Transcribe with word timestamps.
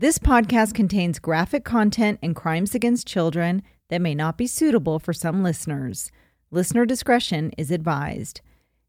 This 0.00 0.20
podcast 0.20 0.74
contains 0.74 1.18
graphic 1.18 1.64
content 1.64 2.20
and 2.22 2.36
crimes 2.36 2.72
against 2.72 3.04
children 3.04 3.64
that 3.88 4.00
may 4.00 4.14
not 4.14 4.38
be 4.38 4.46
suitable 4.46 5.00
for 5.00 5.12
some 5.12 5.42
listeners. 5.42 6.12
Listener 6.52 6.86
discretion 6.86 7.50
is 7.58 7.72
advised. 7.72 8.40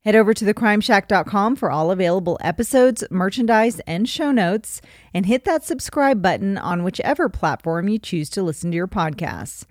Head 0.05 0.15
over 0.15 0.35
to 0.35 0.45
thecrimeshack.com 0.45 1.55
for 1.55 1.71
all 1.71 1.89
available 1.89 2.37
episodes, 2.41 3.03
merchandise, 3.09 3.79
and 3.87 4.07
show 4.07 4.31
notes, 4.31 4.81
and 5.11 5.25
hit 5.25 5.45
that 5.45 5.63
subscribe 5.63 6.21
button 6.21 6.59
on 6.59 6.83
whichever 6.83 7.27
platform 7.27 7.89
you 7.89 7.97
choose 7.97 8.29
to 8.29 8.43
listen 8.43 8.69
to 8.69 8.77
your 8.77 8.87
podcasts. 8.87 9.65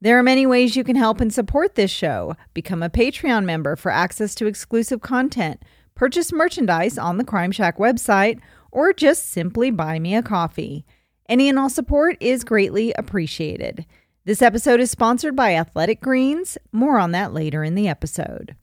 There 0.00 0.16
are 0.16 0.22
many 0.22 0.46
ways 0.46 0.76
you 0.76 0.84
can 0.84 0.94
help 0.94 1.20
and 1.20 1.34
support 1.34 1.74
this 1.74 1.90
show. 1.90 2.36
Become 2.54 2.84
a 2.84 2.90
Patreon 2.90 3.44
member 3.44 3.74
for 3.74 3.90
access 3.90 4.36
to 4.36 4.46
exclusive 4.46 5.00
content, 5.00 5.60
purchase 5.96 6.32
merchandise 6.32 6.96
on 6.96 7.16
the 7.16 7.24
Crime 7.24 7.50
Shack 7.50 7.78
website, 7.78 8.38
or 8.76 8.92
just 8.92 9.30
simply 9.30 9.70
buy 9.70 9.98
me 9.98 10.14
a 10.14 10.22
coffee. 10.22 10.84
Any 11.30 11.48
and 11.48 11.58
all 11.58 11.70
support 11.70 12.18
is 12.20 12.44
greatly 12.44 12.92
appreciated. 12.92 13.86
This 14.26 14.42
episode 14.42 14.80
is 14.80 14.90
sponsored 14.90 15.34
by 15.34 15.54
Athletic 15.54 16.02
Greens. 16.02 16.58
More 16.72 16.98
on 16.98 17.12
that 17.12 17.32
later 17.32 17.64
in 17.64 17.74
the 17.74 17.88
episode. 17.88 18.54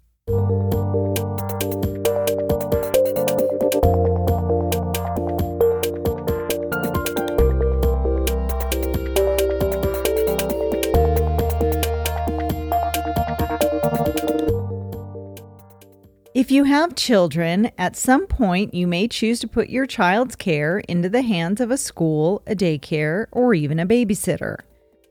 If 16.35 16.49
you 16.49 16.63
have 16.63 16.95
children, 16.95 17.69
at 17.77 17.95
some 17.95 18.25
point 18.25 18.73
you 18.73 18.87
may 18.87 19.07
choose 19.07 19.39
to 19.41 19.47
put 19.47 19.69
your 19.69 19.85
child's 19.85 20.35
care 20.35 20.79
into 20.79 21.07
the 21.07 21.21
hands 21.21 21.61
of 21.61 21.69
a 21.69 21.77
school, 21.77 22.41
a 22.47 22.55
daycare, 22.55 23.27
or 23.31 23.53
even 23.53 23.79
a 23.79 23.85
babysitter. 23.85 24.57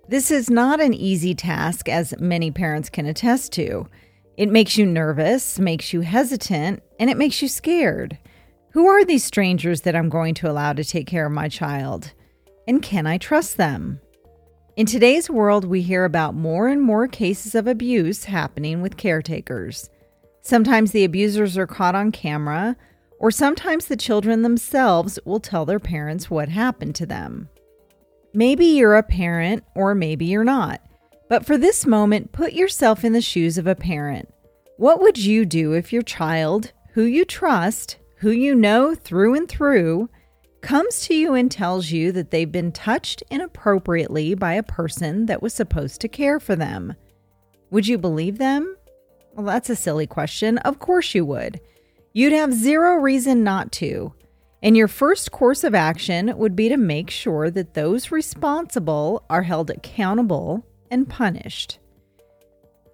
This 0.09 0.33
is 0.33 0.51
not 0.51 0.81
an 0.81 0.93
easy 0.93 1.33
task, 1.33 1.89
as 1.89 2.13
many 2.19 2.51
parents 2.51 2.91
can 2.91 3.07
attest 3.07 3.53
to. 3.53 3.87
It 4.37 4.51
makes 4.51 4.77
you 4.77 4.85
nervous, 4.85 5.61
makes 5.61 5.93
you 5.93 6.01
hesitant, 6.01 6.83
and 6.99 7.09
it 7.09 7.17
makes 7.17 7.41
you 7.41 7.47
scared. 7.47 8.19
Who 8.71 8.89
are 8.89 9.05
these 9.05 9.23
strangers 9.23 9.83
that 9.83 9.95
I'm 9.95 10.09
going 10.09 10.35
to 10.35 10.51
allow 10.51 10.73
to 10.73 10.83
take 10.83 11.07
care 11.07 11.27
of 11.27 11.33
my 11.33 11.49
child? 11.49 12.11
And 12.67 12.83
can 12.83 13.07
I 13.07 13.19
trust 13.19 13.59
them? 13.59 14.01
In 14.77 14.87
today's 14.87 15.31
world, 15.31 15.67
we 15.67 15.83
hear 15.83 16.05
about 16.05 16.35
more 16.35 16.67
and 16.67 16.83
more 16.83 17.07
cases 17.07 17.55
of 17.55 17.69
abuse 17.69 18.25
happening 18.25 18.83
with 18.83 18.97
caretakers. 18.97 19.89
Sometimes 20.43 20.91
the 20.91 21.05
abusers 21.05 21.57
are 21.57 21.67
caught 21.67 21.95
on 21.95 22.11
camera, 22.11 22.77
or 23.19 23.31
sometimes 23.31 23.87
the 23.87 23.97
children 23.97 24.43
themselves 24.43 25.19
will 25.25 25.39
tell 25.39 25.65
their 25.65 25.79
parents 25.79 26.29
what 26.29 26.49
happened 26.49 26.97
to 26.97 27.07
them. 27.07 27.49
Maybe 28.35 28.67
you're 28.67 28.97
a 28.97 29.05
parent, 29.05 29.63
or 29.77 29.95
maybe 29.95 30.25
you're 30.25 30.43
not. 30.43 30.81
But 31.29 31.47
for 31.47 31.57
this 31.57 31.87
moment, 31.87 32.33
put 32.33 32.53
yourself 32.53 33.05
in 33.05 33.13
the 33.13 33.21
shoes 33.21 33.57
of 33.57 33.67
a 33.67 33.77
parent. 33.77 34.29
What 34.77 35.01
would 35.01 35.17
you 35.17 35.47
do 35.47 35.75
if 35.75 35.93
your 35.93 36.03
child, 36.03 36.73
who 36.95 37.05
you 37.05 37.25
trust, 37.25 37.99
who 38.17 38.31
you 38.31 38.55
know 38.55 38.95
through 38.97 39.35
and 39.37 39.49
through, 39.49 40.11
comes 40.61 41.01
to 41.07 41.15
you 41.15 41.35
and 41.35 41.51
tells 41.51 41.91
you 41.91 42.11
that 42.13 42.31
they've 42.31 42.51
been 42.51 42.73
touched 42.73 43.23
inappropriately 43.31 44.35
by 44.35 44.55
a 44.55 44.63
person 44.63 45.27
that 45.27 45.43
was 45.43 45.55
supposed 45.55 46.01
to 46.01 46.09
care 46.09 46.41
for 46.41 46.57
them? 46.57 46.95
Would 47.71 47.87
you 47.87 47.97
believe 47.97 48.39
them? 48.39 48.77
Well, 49.35 49.47
that's 49.47 49.71
a 49.71 49.77
silly 49.77 50.07
question. 50.07 50.59
Of 50.59 50.79
course 50.79 51.15
you 51.15 51.25
would. 51.25 51.61
You'd 52.13 52.33
have 52.33 52.53
zero 52.53 52.97
reason 52.97 53.43
not 53.43 53.73
to. 53.73 54.13
And 54.63 54.77
your 54.77 54.89
first 54.89 55.33
course 55.33 55.65
of 55.65 55.75
action 55.75 56.37
would 56.37 56.55
be 56.55 56.69
to 56.69 56.77
make 56.77 57.11
sure 57.11 57.51
that 57.51 57.75
those 57.75 58.13
responsible 58.13 59.25
are 59.29 59.43
held 59.43 59.71
accountable 59.71 60.65
and 60.91 61.09
punished. 61.09 61.79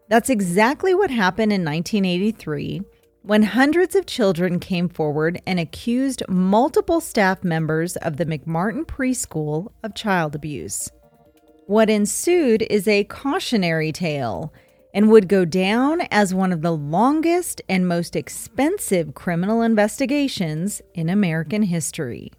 That's 0.09 0.31
exactly 0.31 0.95
what 0.95 1.11
happened 1.11 1.53
in 1.53 1.65
1983 1.65 2.83
when 3.23 3.43
hundreds 3.43 3.95
of 3.95 4.07
children 4.07 4.59
came 4.59 4.89
forward 4.89 5.43
and 5.47 5.61
accused 5.61 6.23
multiple 6.29 7.01
staff 7.01 7.45
members 7.45 7.97
of 7.97 8.17
the 8.17 8.25
McMartin 8.25 8.87
preschool 8.87 9.71
of 9.83 9.95
child 9.95 10.35
abuse. 10.35 10.89
What 11.67 11.91
ensued 11.91 12.63
is 12.71 12.89
a 12.89 13.05
cautionary 13.05 13.93
tale 13.93 14.55
and 14.93 15.11
would 15.11 15.29
go 15.29 15.45
down 15.45 16.03
as 16.11 16.35
one 16.35 16.53
of 16.53 16.63
the 16.63 16.73
longest 16.73 17.61
and 17.69 17.87
most 17.87 18.17
expensive 18.17 19.15
criminal 19.15 19.63
investigations 19.63 20.83
in 20.95 21.09
American 21.09 21.63
history. 21.63 22.33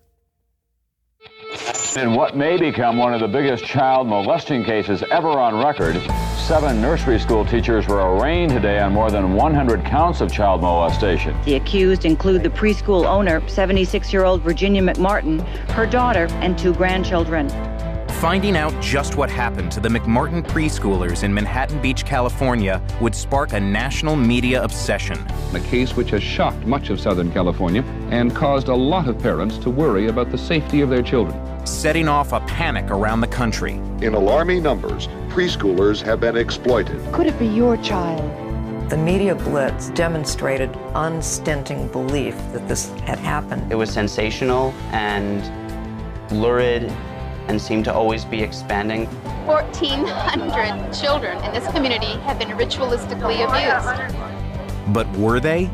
In 1.98 2.14
what 2.14 2.38
may 2.38 2.58
become 2.58 2.98
one 2.98 3.14
of 3.14 3.20
the 3.20 3.28
biggest 3.28 3.66
child 3.66 4.08
molesting 4.08 4.64
cases 4.64 5.04
ever 5.10 5.30
on 5.30 5.64
record, 5.64 5.96
seven 6.38 6.80
nursery 6.80 7.20
school 7.20 7.44
teachers 7.44 7.88
were 7.88 8.16
arraigned 8.16 8.52
today 8.52 8.80
on 8.80 8.94
more 8.94 9.10
than 9.10 9.34
100 9.34 9.84
counts 9.86 10.22
of 10.22 10.32
child 10.32 10.62
molestation. 10.62 11.36
The 11.46 11.56
accused 11.56 12.06
include 12.06 12.44
the 12.44 12.50
preschool 12.50 13.06
owner, 13.06 13.48
76 13.48 14.14
year 14.14 14.24
old 14.24 14.42
Virginia 14.42 14.82
McMartin, 14.82 15.46
her 15.72 15.88
daughter, 15.88 16.28
and 16.42 16.58
two 16.58 16.74
grandchildren. 16.74 17.48
Finding 18.20 18.58
out 18.58 18.78
just 18.82 19.16
what 19.16 19.30
happened 19.30 19.72
to 19.72 19.80
the 19.80 19.88
McMartin 19.88 20.44
preschoolers 20.44 21.24
in 21.24 21.34
Manhattan 21.34 21.82
Beach, 21.82 22.04
California 22.04 22.86
would 23.00 23.16
spark 23.16 23.54
a 23.54 23.60
national 23.62 24.18
media 24.18 24.62
obsession. 24.62 25.18
A 25.54 25.60
case 25.62 25.96
which 25.96 26.10
has 26.10 26.22
shocked 26.22 26.66
much 26.66 26.90
of 26.90 27.00
Southern 27.00 27.32
California 27.32 27.82
and 28.12 28.36
caused 28.36 28.68
a 28.68 28.76
lot 28.76 29.08
of 29.08 29.18
parents 29.20 29.58
to 29.60 29.70
worry 29.70 30.10
about 30.10 30.32
the 30.32 30.38
safety 30.38 30.82
of 30.82 30.90
their 30.90 31.02
children. 31.02 31.66
Setting 31.66 32.10
off 32.10 32.34
a 32.34 32.42
panic 32.42 32.92
around 32.92 33.22
the 33.22 33.28
country. 33.28 33.76
In 34.02 34.14
alarming 34.14 34.64
numbers, 34.64 35.08
preschoolers 35.30 36.02
have 36.02 36.20
been 36.20 36.36
exploited. 36.36 37.00
Could 37.14 37.28
it 37.28 37.40
be 37.40 37.48
your 37.48 37.78
child? 37.78 38.20
The 38.90 38.98
media 38.98 39.34
blitz 39.34 39.92
demonstrated 39.92 40.78
unstinting 40.94 41.88
belief 41.88 42.36
that 42.52 42.68
this 42.68 42.90
had 43.06 43.18
happened. 43.20 43.72
It 43.72 43.76
was 43.76 43.90
sensational 43.90 44.74
and 44.92 45.42
lurid 46.34 46.92
and 47.50 47.60
seem 47.60 47.84
to 47.84 47.94
always 47.94 48.24
be 48.24 48.42
expanding. 48.42 49.06
1,400 49.46 50.94
children 50.94 51.44
in 51.44 51.52
this 51.52 51.68
community 51.74 52.14
have 52.22 52.38
been 52.38 52.50
ritualistically 52.50 53.44
abused. 53.44 54.94
But 54.94 55.10
were 55.18 55.40
they? 55.40 55.70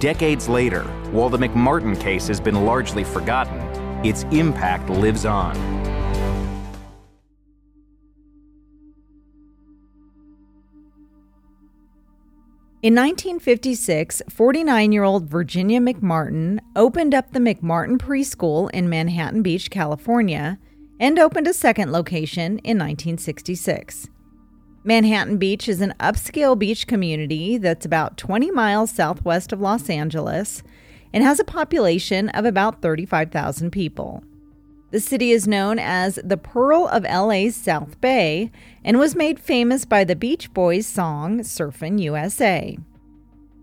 Decades 0.00 0.48
later, 0.48 0.82
while 1.12 1.30
the 1.30 1.38
McMartin 1.38 1.98
case 1.98 2.26
has 2.26 2.40
been 2.40 2.66
largely 2.66 3.04
forgotten, 3.04 3.60
its 4.04 4.24
impact 4.24 4.90
lives 4.90 5.24
on. 5.24 5.56
In 12.82 12.94
1956, 12.94 14.20
49 14.28 14.92
year 14.92 15.04
old 15.04 15.30
Virginia 15.30 15.80
McMartin 15.80 16.58
opened 16.76 17.14
up 17.14 17.32
the 17.32 17.38
McMartin 17.38 17.96
Preschool 17.96 18.68
in 18.72 18.90
Manhattan 18.90 19.40
Beach, 19.40 19.70
California, 19.70 20.58
and 20.98 21.18
opened 21.18 21.46
a 21.46 21.54
second 21.54 21.92
location 21.92 22.58
in 22.58 22.78
1966. 22.78 24.08
Manhattan 24.86 25.38
Beach 25.38 25.68
is 25.68 25.80
an 25.80 25.94
upscale 25.98 26.58
beach 26.58 26.86
community 26.86 27.56
that's 27.56 27.86
about 27.86 28.18
20 28.18 28.50
miles 28.50 28.90
southwest 28.90 29.52
of 29.52 29.60
Los 29.60 29.88
Angeles 29.88 30.62
and 31.12 31.24
has 31.24 31.40
a 31.40 31.44
population 31.44 32.28
of 32.30 32.44
about 32.44 32.82
35,000 32.82 33.70
people. 33.70 34.22
The 34.90 35.00
city 35.00 35.30
is 35.32 35.48
known 35.48 35.78
as 35.78 36.20
the 36.22 36.36
Pearl 36.36 36.86
of 36.86 37.04
LA's 37.04 37.56
South 37.56 38.00
Bay 38.00 38.52
and 38.84 38.98
was 38.98 39.16
made 39.16 39.40
famous 39.40 39.84
by 39.84 40.04
the 40.04 40.14
Beach 40.14 40.52
Boys 40.52 40.86
song 40.86 41.40
Surfin' 41.40 42.00
USA. 42.00 42.76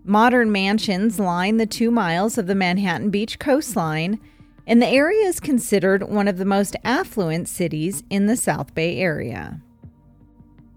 Modern 0.04 0.50
mansions 0.50 1.20
line 1.20 1.56
the 1.56 1.66
two 1.66 1.90
miles 1.90 2.36
of 2.36 2.48
the 2.48 2.54
Manhattan 2.54 3.10
Beach 3.10 3.38
coastline 3.38 4.18
and 4.66 4.80
the 4.80 4.88
area 4.88 5.26
is 5.26 5.40
considered 5.40 6.04
one 6.04 6.28
of 6.28 6.38
the 6.38 6.44
most 6.44 6.76
affluent 6.84 7.48
cities 7.48 8.02
in 8.10 8.26
the 8.26 8.36
South 8.36 8.74
Bay 8.74 8.98
area. 8.98 9.60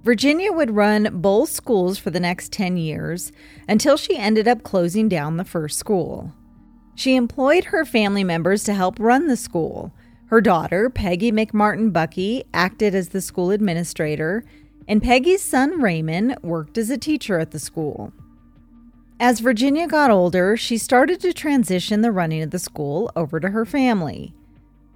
Virginia 0.04 0.52
would 0.52 0.76
run 0.76 1.10
both 1.12 1.50
schools 1.50 1.98
for 1.98 2.12
the 2.12 2.20
next 2.20 2.52
10 2.52 2.78
years 2.78 3.32
until 3.68 3.98
she 3.98 4.18
ended 4.18 4.48
up 4.48 4.62
closing 4.62 5.10
down 5.10 5.38
the 5.38 5.44
first 5.44 5.80
school. 5.80 6.32
She 6.94 7.16
employed 7.16 7.66
her 7.66 7.84
family 7.86 8.24
members 8.24 8.64
to 8.66 8.74
help 8.74 9.00
run 9.00 9.28
the 9.28 9.36
school. 9.36 9.92
Her 10.28 10.42
daughter, 10.42 10.90
Peggy 10.90 11.32
McMartin 11.32 11.92
Buckey, 11.92 12.44
acted 12.54 12.96
as 12.96 13.10
the 13.10 13.22
school 13.22 13.52
administrator, 13.52 14.44
and 14.88 15.02
Peggy's 15.02 15.42
son, 15.42 15.82
Raymond, 15.82 16.38
worked 16.44 16.78
as 16.78 16.90
a 16.90 16.98
teacher 16.98 17.40
at 17.40 17.52
the 17.52 17.60
school. 17.60 18.14
As 19.20 19.40
Virginia 19.40 19.88
got 19.88 20.12
older, 20.12 20.58
she 20.58 20.78
started 20.78 21.22
to 21.22 21.32
transition 21.32 22.02
the 22.02 22.12
running 22.12 22.42
of 22.42 22.52
the 22.52 22.60
school 22.60 23.10
over 23.16 23.40
to 23.40 23.50
her 23.50 23.64
family. 23.64 24.34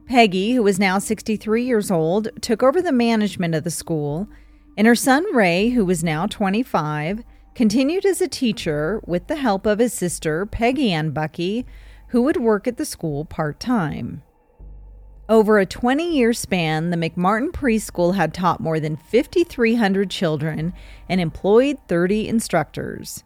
Peggy, 0.08 0.54
who 0.54 0.64
was 0.64 0.78
now 0.78 1.00
63 1.00 1.64
years 1.64 1.90
old, 1.90 2.28
took 2.42 2.62
over 2.62 2.82
the 2.82 2.92
management 2.92 3.56
of 3.56 3.64
the 3.64 3.72
school, 3.72 4.28
and 4.76 4.86
her 4.86 4.96
son 4.96 5.24
Ray, 5.34 5.70
who 5.70 5.86
was 5.86 6.04
now 6.04 6.28
25, 6.28 7.24
continued 7.56 8.06
as 8.06 8.20
a 8.20 8.28
teacher 8.28 9.00
with 9.06 9.28
the 9.28 9.38
help 9.38 9.66
of 9.66 9.80
his 9.80 9.94
sister, 9.94 10.46
Peggy 10.46 10.92
Ann 10.92 11.12
Buckey, 11.12 11.66
who 12.08 12.22
would 12.24 12.38
work 12.38 12.68
at 12.68 12.76
the 12.76 12.86
school 12.86 13.24
part 13.24 13.58
time. 13.58 14.22
Over 15.30 15.60
a 15.60 15.66
20 15.66 16.14
year 16.14 16.34
span, 16.34 16.90
the 16.90 16.98
McMartin 16.98 17.52
Preschool 17.52 18.16
had 18.16 18.34
taught 18.34 18.60
more 18.60 18.82
than 18.82 18.98
5,300 18.98 20.10
children 20.10 20.74
and 21.08 21.22
employed 21.22 21.78
30 21.88 22.28
instructors. 22.28 23.24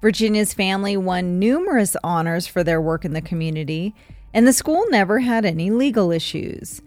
Virginia's 0.00 0.54
family 0.54 0.96
won 0.96 1.38
numerous 1.38 1.96
honors 2.04 2.46
for 2.46 2.62
their 2.62 2.80
work 2.80 3.04
in 3.04 3.12
the 3.12 3.20
community, 3.20 3.94
and 4.32 4.46
the 4.46 4.52
school 4.52 4.84
never 4.90 5.20
had 5.20 5.44
any 5.44 5.70
legal 5.70 6.12
issues. 6.12 6.80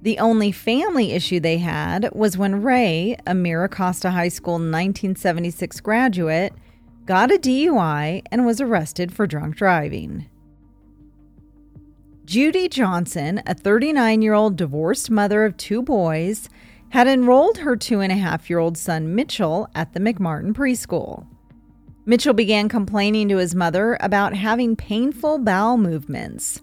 The 0.00 0.18
only 0.18 0.52
family 0.52 1.12
issue 1.12 1.40
they 1.40 1.58
had 1.58 2.10
was 2.12 2.36
when 2.36 2.62
Ray, 2.62 3.16
a 3.26 3.34
Mira 3.34 3.68
Costa 3.68 4.10
High 4.10 4.28
School 4.28 4.54
1976 4.54 5.80
graduate, 5.80 6.52
got 7.06 7.32
a 7.32 7.38
DUI 7.38 8.22
and 8.30 8.46
was 8.46 8.60
arrested 8.60 9.12
for 9.12 9.26
drunk 9.26 9.56
driving. 9.56 10.26
Judy 12.24 12.68
Johnson, 12.68 13.42
a 13.46 13.54
39 13.54 14.22
year 14.22 14.32
old 14.32 14.56
divorced 14.56 15.10
mother 15.10 15.44
of 15.44 15.56
two 15.58 15.82
boys, 15.82 16.48
had 16.90 17.06
enrolled 17.06 17.58
her 17.58 17.76
two 17.76 18.00
and 18.00 18.12
a 18.12 18.16
half 18.16 18.48
year 18.48 18.58
old 18.58 18.78
son 18.78 19.14
Mitchell 19.14 19.68
at 19.74 19.92
the 19.92 20.00
McMartin 20.00 20.54
preschool. 20.54 21.26
Mitchell 22.06 22.34
began 22.34 22.68
complaining 22.68 23.28
to 23.28 23.38
his 23.38 23.54
mother 23.54 23.96
about 24.00 24.34
having 24.34 24.76
painful 24.76 25.38
bowel 25.38 25.78
movements. 25.78 26.60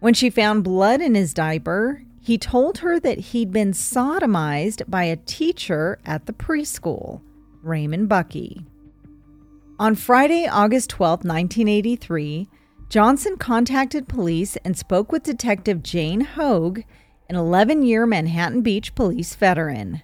When 0.00 0.14
she 0.14 0.30
found 0.30 0.64
blood 0.64 1.00
in 1.00 1.14
his 1.14 1.32
diaper, 1.32 2.02
he 2.20 2.38
told 2.38 2.78
her 2.78 2.98
that 3.00 3.18
he'd 3.18 3.52
been 3.52 3.72
sodomized 3.72 4.82
by 4.88 5.04
a 5.04 5.16
teacher 5.16 5.98
at 6.04 6.26
the 6.26 6.32
preschool, 6.32 7.20
Raymond 7.62 8.08
Buckey. 8.08 8.66
On 9.78 9.94
Friday, 9.94 10.46
August 10.46 10.90
12, 10.90 11.24
1983, 11.24 12.48
Johnson 12.88 13.36
contacted 13.36 14.08
police 14.08 14.56
and 14.64 14.76
spoke 14.76 15.12
with 15.12 15.22
Detective 15.22 15.84
Jane 15.84 16.22
Hoag, 16.22 16.84
an 17.28 17.36
11 17.36 17.82
year 17.82 18.06
Manhattan 18.06 18.62
Beach 18.62 18.94
police 18.96 19.36
veteran. 19.36 20.02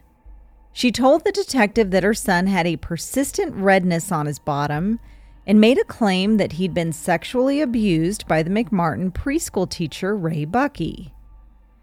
She 0.77 0.91
told 0.91 1.25
the 1.25 1.31
detective 1.31 1.93
that 1.93 2.03
her 2.03 2.15
son 2.15 2.49
had 2.49 2.67
a 2.67 2.77
persistent 2.77 3.55
redness 3.55 4.11
on 4.11 4.27
his 4.27 4.41
bottom 4.41 4.99
and 5.47 5.61
made 5.61 5.79
a 5.79 5.85
claim 5.85 6.37
that 6.39 6.53
he'd 6.53 6.75
been 6.75 6.93
sexually 6.93 7.61
abused 7.61 8.27
by 8.27 8.43
the 8.43 8.51
McMartin 8.51 9.13
preschool 9.13 9.71
teacher, 9.71 10.17
Ray 10.17 10.45
Buckey. 10.45 11.15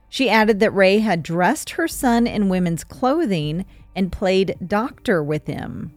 She 0.10 0.30
added 0.30 0.60
that 0.60 0.74
Ray 0.74 1.00
had 1.00 1.24
dressed 1.24 1.72
her 1.72 1.88
son 1.88 2.28
in 2.28 2.50
women's 2.50 2.84
clothing 2.84 3.66
and 3.96 4.12
played 4.12 4.58
doctor 4.68 5.24
with 5.24 5.48
him. 5.48 5.94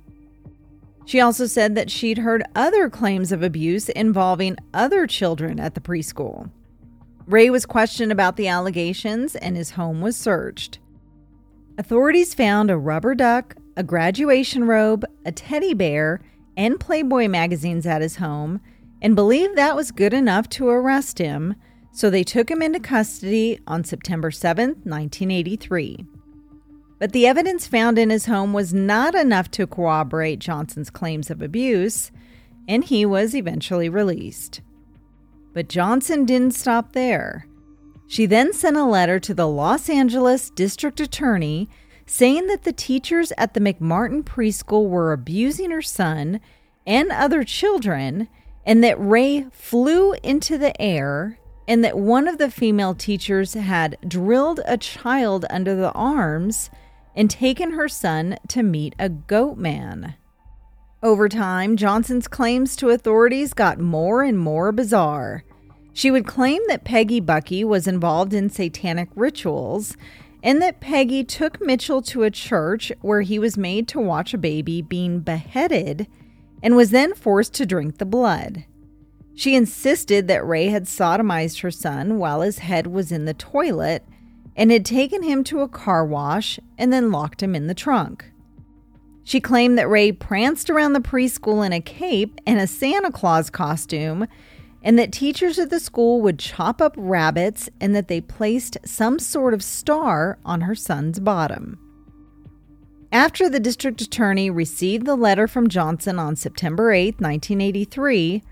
She 1.04 1.20
also 1.20 1.46
said 1.46 1.74
that 1.74 1.90
she'd 1.90 2.18
heard 2.18 2.44
other 2.54 2.88
claims 2.88 3.32
of 3.32 3.42
abuse 3.42 3.88
involving 3.88 4.56
other 4.72 5.08
children 5.08 5.58
at 5.58 5.74
the 5.74 5.80
preschool. 5.80 6.48
Ray 7.26 7.50
was 7.50 7.66
questioned 7.66 8.12
about 8.12 8.36
the 8.36 8.46
allegations 8.46 9.34
and 9.34 9.56
his 9.56 9.70
home 9.70 10.00
was 10.00 10.16
searched. 10.16 10.78
Authorities 11.76 12.34
found 12.34 12.70
a 12.70 12.78
rubber 12.78 13.16
duck, 13.16 13.56
a 13.76 13.82
graduation 13.82 14.64
robe, 14.64 15.04
a 15.24 15.32
teddy 15.32 15.74
bear, 15.74 16.20
and 16.56 16.78
Playboy 16.78 17.26
magazines 17.26 17.84
at 17.84 18.00
his 18.00 18.16
home 18.16 18.60
and 19.02 19.16
believed 19.16 19.56
that 19.56 19.74
was 19.74 19.90
good 19.90 20.14
enough 20.14 20.48
to 20.48 20.68
arrest 20.68 21.18
him, 21.18 21.56
so 21.92 22.08
they 22.08 22.22
took 22.22 22.48
him 22.48 22.62
into 22.62 22.78
custody 22.78 23.58
on 23.66 23.82
September 23.82 24.30
7, 24.30 24.68
1983. 24.84 26.06
But 27.00 27.12
the 27.12 27.26
evidence 27.26 27.66
found 27.66 27.98
in 27.98 28.10
his 28.10 28.26
home 28.26 28.52
was 28.52 28.72
not 28.72 29.16
enough 29.16 29.50
to 29.52 29.66
corroborate 29.66 30.38
Johnson's 30.38 30.90
claims 30.90 31.28
of 31.28 31.42
abuse, 31.42 32.12
and 32.68 32.84
he 32.84 33.04
was 33.04 33.34
eventually 33.34 33.88
released. 33.88 34.60
But 35.52 35.68
Johnson 35.68 36.24
didn't 36.24 36.54
stop 36.54 36.92
there. 36.92 37.46
She 38.14 38.26
then 38.26 38.52
sent 38.52 38.76
a 38.76 38.84
letter 38.84 39.18
to 39.18 39.34
the 39.34 39.48
Los 39.48 39.90
Angeles 39.90 40.48
district 40.48 41.00
attorney 41.00 41.68
saying 42.06 42.46
that 42.46 42.62
the 42.62 42.72
teachers 42.72 43.32
at 43.36 43.54
the 43.54 43.60
McMartin 43.60 44.22
preschool 44.22 44.88
were 44.88 45.12
abusing 45.12 45.72
her 45.72 45.82
son 45.82 46.40
and 46.86 47.10
other 47.10 47.42
children, 47.42 48.28
and 48.64 48.84
that 48.84 49.00
Ray 49.00 49.46
flew 49.50 50.12
into 50.22 50.56
the 50.56 50.80
air, 50.80 51.40
and 51.66 51.82
that 51.82 51.98
one 51.98 52.28
of 52.28 52.38
the 52.38 52.52
female 52.52 52.94
teachers 52.94 53.54
had 53.54 53.98
drilled 54.06 54.60
a 54.64 54.76
child 54.76 55.44
under 55.50 55.74
the 55.74 55.90
arms 55.90 56.70
and 57.16 57.28
taken 57.28 57.72
her 57.72 57.88
son 57.88 58.36
to 58.46 58.62
meet 58.62 58.94
a 58.96 59.08
goat 59.08 59.58
man. 59.58 60.14
Over 61.02 61.28
time, 61.28 61.76
Johnson's 61.76 62.28
claims 62.28 62.76
to 62.76 62.90
authorities 62.90 63.54
got 63.54 63.80
more 63.80 64.22
and 64.22 64.38
more 64.38 64.70
bizarre. 64.70 65.42
She 65.94 66.10
would 66.10 66.26
claim 66.26 66.60
that 66.66 66.84
Peggy 66.84 67.20
Buckey 67.20 67.64
was 67.64 67.86
involved 67.86 68.34
in 68.34 68.50
satanic 68.50 69.08
rituals 69.14 69.96
and 70.42 70.60
that 70.60 70.80
Peggy 70.80 71.24
took 71.24 71.62
Mitchell 71.62 72.02
to 72.02 72.24
a 72.24 72.30
church 72.30 72.92
where 73.00 73.22
he 73.22 73.38
was 73.38 73.56
made 73.56 73.88
to 73.88 74.00
watch 74.00 74.34
a 74.34 74.38
baby 74.38 74.82
being 74.82 75.20
beheaded 75.20 76.08
and 76.62 76.76
was 76.76 76.90
then 76.90 77.14
forced 77.14 77.54
to 77.54 77.64
drink 77.64 77.98
the 77.98 78.04
blood. 78.04 78.64
She 79.36 79.54
insisted 79.54 80.26
that 80.28 80.46
Ray 80.46 80.66
had 80.66 80.84
sodomized 80.84 81.60
her 81.60 81.70
son 81.70 82.18
while 82.18 82.40
his 82.40 82.58
head 82.58 82.88
was 82.88 83.12
in 83.12 83.24
the 83.24 83.34
toilet 83.34 84.04
and 84.56 84.70
had 84.70 84.84
taken 84.84 85.22
him 85.22 85.44
to 85.44 85.60
a 85.60 85.68
car 85.68 86.04
wash 86.04 86.58
and 86.76 86.92
then 86.92 87.12
locked 87.12 87.42
him 87.42 87.54
in 87.54 87.68
the 87.68 87.74
trunk. 87.74 88.30
She 89.22 89.40
claimed 89.40 89.78
that 89.78 89.88
Ray 89.88 90.12
pranced 90.12 90.68
around 90.68 90.92
the 90.92 91.00
preschool 91.00 91.64
in 91.64 91.72
a 91.72 91.80
cape 91.80 92.40
and 92.46 92.60
a 92.60 92.66
Santa 92.66 93.10
Claus 93.10 93.48
costume, 93.48 94.26
and 94.84 94.98
that 94.98 95.10
teachers 95.10 95.58
at 95.58 95.70
the 95.70 95.80
school 95.80 96.20
would 96.20 96.38
chop 96.38 96.80
up 96.80 96.94
rabbits 96.96 97.70
and 97.80 97.96
that 97.96 98.06
they 98.06 98.20
placed 98.20 98.76
some 98.84 99.18
sort 99.18 99.54
of 99.54 99.64
star 99.64 100.38
on 100.44 100.60
her 100.60 100.74
son's 100.74 101.18
bottom. 101.18 101.78
After 103.10 103.48
the 103.48 103.60
district 103.60 104.02
attorney 104.02 104.50
received 104.50 105.06
the 105.06 105.16
letter 105.16 105.48
from 105.48 105.68
Johnson 105.68 106.18
on 106.18 106.36
September 106.36 106.92
8, 106.92 107.20
1983, 107.20 108.42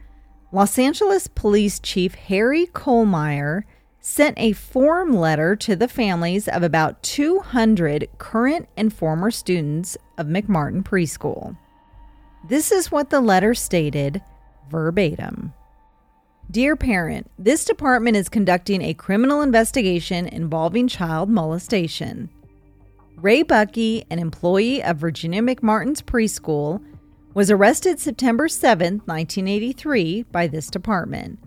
Los 0.53 0.79
Angeles 0.79 1.27
Police 1.29 1.79
Chief 1.79 2.15
Harry 2.15 2.67
Kuhlmeyer 2.67 3.65
sent 4.01 4.39
a 4.39 4.53
form 4.53 5.15
letter 5.15 5.55
to 5.57 5.77
the 5.77 5.89
families 5.89 6.49
of 6.49 6.63
about 6.63 7.03
200 7.03 8.09
current 8.19 8.69
and 8.77 8.93
former 8.93 9.31
students 9.31 9.99
of 10.17 10.27
McMartin 10.27 10.83
Preschool. 10.83 11.57
This 12.49 12.73
is 12.73 12.91
what 12.91 13.11
the 13.11 13.21
letter 13.21 13.55
stated 13.55 14.23
verbatim. 14.71 15.53
Dear 16.53 16.77
parent, 16.77 17.31
this 17.39 17.65
department 17.65 18.15
is 18.15 18.29
conducting 18.29 18.83
a 18.83 18.93
criminal 18.93 19.41
investigation 19.41 20.29
involving 20.29 20.87
child 20.87 21.31
molestation. 21.31 22.29
Ray 23.17 23.43
Buckey, 23.43 24.05
an 24.11 24.19
employee 24.19 24.83
of 24.83 24.99
Virginia 24.99 25.41
McMartin's 25.41 26.03
preschool, 26.03 26.85
was 27.33 27.51
arrested 27.51 27.99
September 27.99 28.49
7, 28.49 29.01
1983, 29.07 30.25
by 30.25 30.47
this 30.47 30.69
department. 30.69 31.39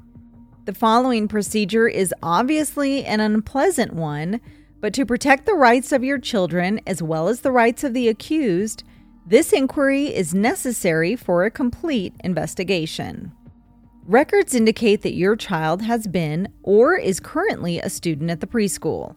The 0.65 0.73
following 0.73 1.27
procedure 1.27 1.87
is 1.87 2.11
obviously 2.23 3.05
an 3.05 3.19
unpleasant 3.19 3.93
one, 3.93 4.41
but 4.81 4.91
to 4.95 5.05
protect 5.05 5.45
the 5.45 5.53
rights 5.53 5.91
of 5.91 6.03
your 6.03 6.17
children 6.17 6.81
as 6.87 7.03
well 7.03 7.27
as 7.27 7.41
the 7.41 7.51
rights 7.51 7.83
of 7.83 7.93
the 7.93 8.07
accused, 8.07 8.83
this 9.27 9.53
inquiry 9.53 10.07
is 10.07 10.33
necessary 10.33 11.15
for 11.15 11.45
a 11.45 11.51
complete 11.51 12.15
investigation. 12.23 13.31
Records 14.07 14.53
indicate 14.53 15.01
that 15.01 15.15
your 15.15 15.35
child 15.35 15.81
has 15.81 16.05
been 16.05 16.47
or 16.61 16.95
is 16.95 17.19
currently 17.19 17.79
a 17.79 17.89
student 17.89 18.29
at 18.29 18.39
the 18.39 18.45
preschool. 18.45 19.15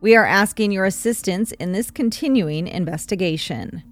We 0.00 0.14
are 0.14 0.24
asking 0.24 0.70
your 0.70 0.84
assistance 0.84 1.50
in 1.52 1.72
this 1.72 1.90
continuing 1.90 2.68
investigation. 2.68 3.82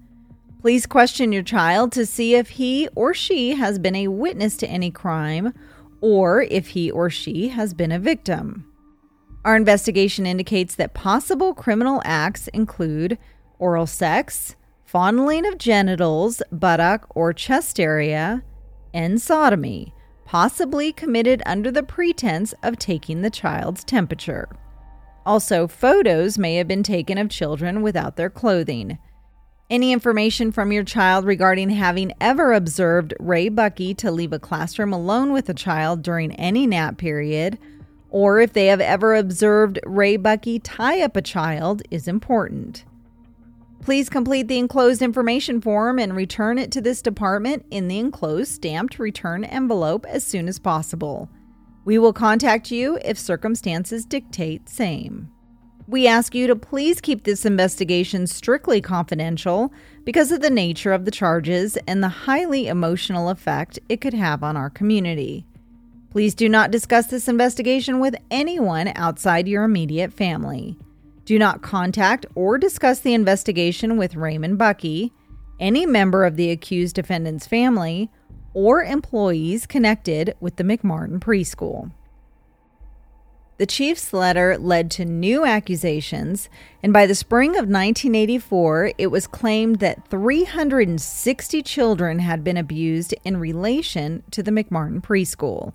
Please 0.61 0.85
question 0.85 1.33
your 1.33 1.43
child 1.43 1.91
to 1.91 2.05
see 2.05 2.35
if 2.35 2.51
he 2.51 2.87
or 2.95 3.13
she 3.13 3.55
has 3.55 3.79
been 3.79 3.95
a 3.95 4.07
witness 4.07 4.55
to 4.57 4.67
any 4.69 4.91
crime 4.91 5.53
or 5.99 6.43
if 6.43 6.69
he 6.69 6.89
or 6.89 7.09
she 7.09 7.49
has 7.49 7.73
been 7.73 7.91
a 7.91 7.99
victim. 7.99 8.65
Our 9.43 9.57
investigation 9.57 10.25
indicates 10.25 10.73
that 10.75 10.93
possible 10.93 11.53
criminal 11.53 12.01
acts 12.05 12.47
include 12.49 13.17
oral 13.57 13.87
sex, 13.87 14.55
fondling 14.85 15.45
of 15.45 15.57
genitals, 15.57 16.41
buttock, 16.49 17.07
or 17.13 17.33
chest 17.33 17.77
area, 17.77 18.41
and 18.93 19.21
sodomy, 19.21 19.93
possibly 20.29 20.93
committed 20.93 21.41
under 21.47 21.71
the 21.71 21.81
pretense 21.81 22.53
of 22.61 22.77
taking 22.77 23.23
the 23.23 23.31
child's 23.31 23.83
temperature. 23.83 24.47
Also, 25.25 25.67
photos 25.67 26.37
may 26.37 26.53
have 26.57 26.67
been 26.67 26.83
taken 26.83 27.17
of 27.17 27.31
children 27.31 27.81
without 27.81 28.15
their 28.15 28.29
clothing. 28.29 28.99
Any 29.71 29.91
information 29.91 30.51
from 30.51 30.71
your 30.71 30.83
child 30.83 31.25
regarding 31.25 31.71
having 31.71 32.13
ever 32.21 32.53
observed 32.53 33.15
Ray 33.19 33.49
Buckey 33.49 33.95
to 33.95 34.11
leave 34.11 34.31
a 34.31 34.37
classroom 34.37 34.93
alone 34.93 35.33
with 35.33 35.49
a 35.49 35.53
child 35.55 36.03
during 36.03 36.35
any 36.35 36.67
nap 36.67 36.99
period, 36.99 37.57
or 38.11 38.39
if 38.39 38.53
they 38.53 38.67
have 38.67 38.81
ever 38.81 39.15
observed 39.15 39.79
Ray 39.83 40.15
Buckey 40.15 40.59
tie 40.59 41.01
up 41.01 41.15
a 41.15 41.23
child, 41.23 41.81
is 41.89 42.07
important. 42.07 42.85
Please 43.89 44.07
complete 44.07 44.47
the 44.47 44.59
enclosed 44.59 45.01
information 45.01 45.59
form 45.59 45.97
and 45.97 46.15
return 46.15 46.59
it 46.59 46.71
to 46.73 46.79
this 46.79 47.01
department 47.01 47.65
in 47.71 47.87
the 47.87 47.97
enclosed 47.97 48.51
stamped 48.51 48.99
return 48.99 49.43
envelope 49.43 50.05
as 50.05 50.23
soon 50.23 50.47
as 50.47 50.59
possible. 50.59 51.27
We 51.85 51.97
will 51.97 52.13
contact 52.13 52.69
you 52.69 52.99
if 53.03 53.17
circumstances 53.17 54.05
dictate 54.05 54.69
same. 54.69 55.31
We 55.87 56.05
ask 56.05 56.35
you 56.35 56.45
to 56.45 56.55
please 56.55 57.01
keep 57.01 57.23
this 57.23 57.47
investigation 57.47 58.27
strictly 58.27 58.79
confidential 58.79 59.73
because 60.03 60.31
of 60.31 60.41
the 60.41 60.51
nature 60.51 60.93
of 60.93 61.05
the 61.05 61.09
charges 61.09 61.75
and 61.87 62.03
the 62.03 62.09
highly 62.09 62.67
emotional 62.67 63.29
effect 63.29 63.79
it 63.89 64.01
could 64.01 64.13
have 64.13 64.43
on 64.43 64.55
our 64.55 64.69
community. 64.69 65.47
Please 66.11 66.35
do 66.35 66.47
not 66.47 66.69
discuss 66.69 67.07
this 67.07 67.27
investigation 67.27 67.99
with 67.99 68.13
anyone 68.29 68.89
outside 68.89 69.47
your 69.47 69.63
immediate 69.63 70.13
family. 70.13 70.77
Do 71.29 71.37
not 71.37 71.61
contact 71.61 72.25
or 72.33 72.57
discuss 72.57 73.01
the 73.01 73.13
investigation 73.13 73.97
with 73.97 74.15
Raymond 74.15 74.57
Buckey, 74.57 75.13
any 75.59 75.85
member 75.85 76.25
of 76.25 76.37
the 76.37 76.49
accused 76.49 76.95
defendant's 76.95 77.45
family, 77.45 78.09
or 78.55 78.83
employees 78.83 79.67
connected 79.67 80.33
with 80.39 80.55
the 80.55 80.63
McMartin 80.63 81.19
preschool. 81.19 81.91
The 83.59 83.67
chief's 83.67 84.11
letter 84.11 84.57
led 84.57 84.89
to 84.89 85.05
new 85.05 85.45
accusations, 85.45 86.49
and 86.81 86.91
by 86.91 87.05
the 87.05 87.13
spring 87.13 87.51
of 87.51 87.69
1984, 87.69 88.93
it 88.97 89.11
was 89.11 89.27
claimed 89.27 89.75
that 89.81 90.07
360 90.09 91.61
children 91.61 92.17
had 92.17 92.43
been 92.43 92.57
abused 92.57 93.13
in 93.23 93.37
relation 93.37 94.23
to 94.31 94.41
the 94.41 94.49
McMartin 94.49 95.03
preschool. 95.03 95.73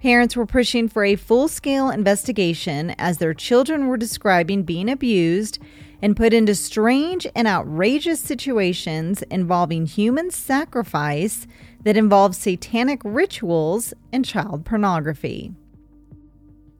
Parents 0.00 0.34
were 0.34 0.46
pushing 0.46 0.88
for 0.88 1.04
a 1.04 1.14
full 1.14 1.46
scale 1.46 1.90
investigation 1.90 2.94
as 2.96 3.18
their 3.18 3.34
children 3.34 3.86
were 3.86 3.98
describing 3.98 4.62
being 4.62 4.88
abused 4.88 5.58
and 6.00 6.16
put 6.16 6.32
into 6.32 6.54
strange 6.54 7.26
and 7.36 7.46
outrageous 7.46 8.18
situations 8.18 9.20
involving 9.24 9.84
human 9.84 10.30
sacrifice 10.30 11.46
that 11.82 11.98
involved 11.98 12.34
satanic 12.34 13.02
rituals 13.04 13.92
and 14.10 14.24
child 14.24 14.64
pornography. 14.64 15.52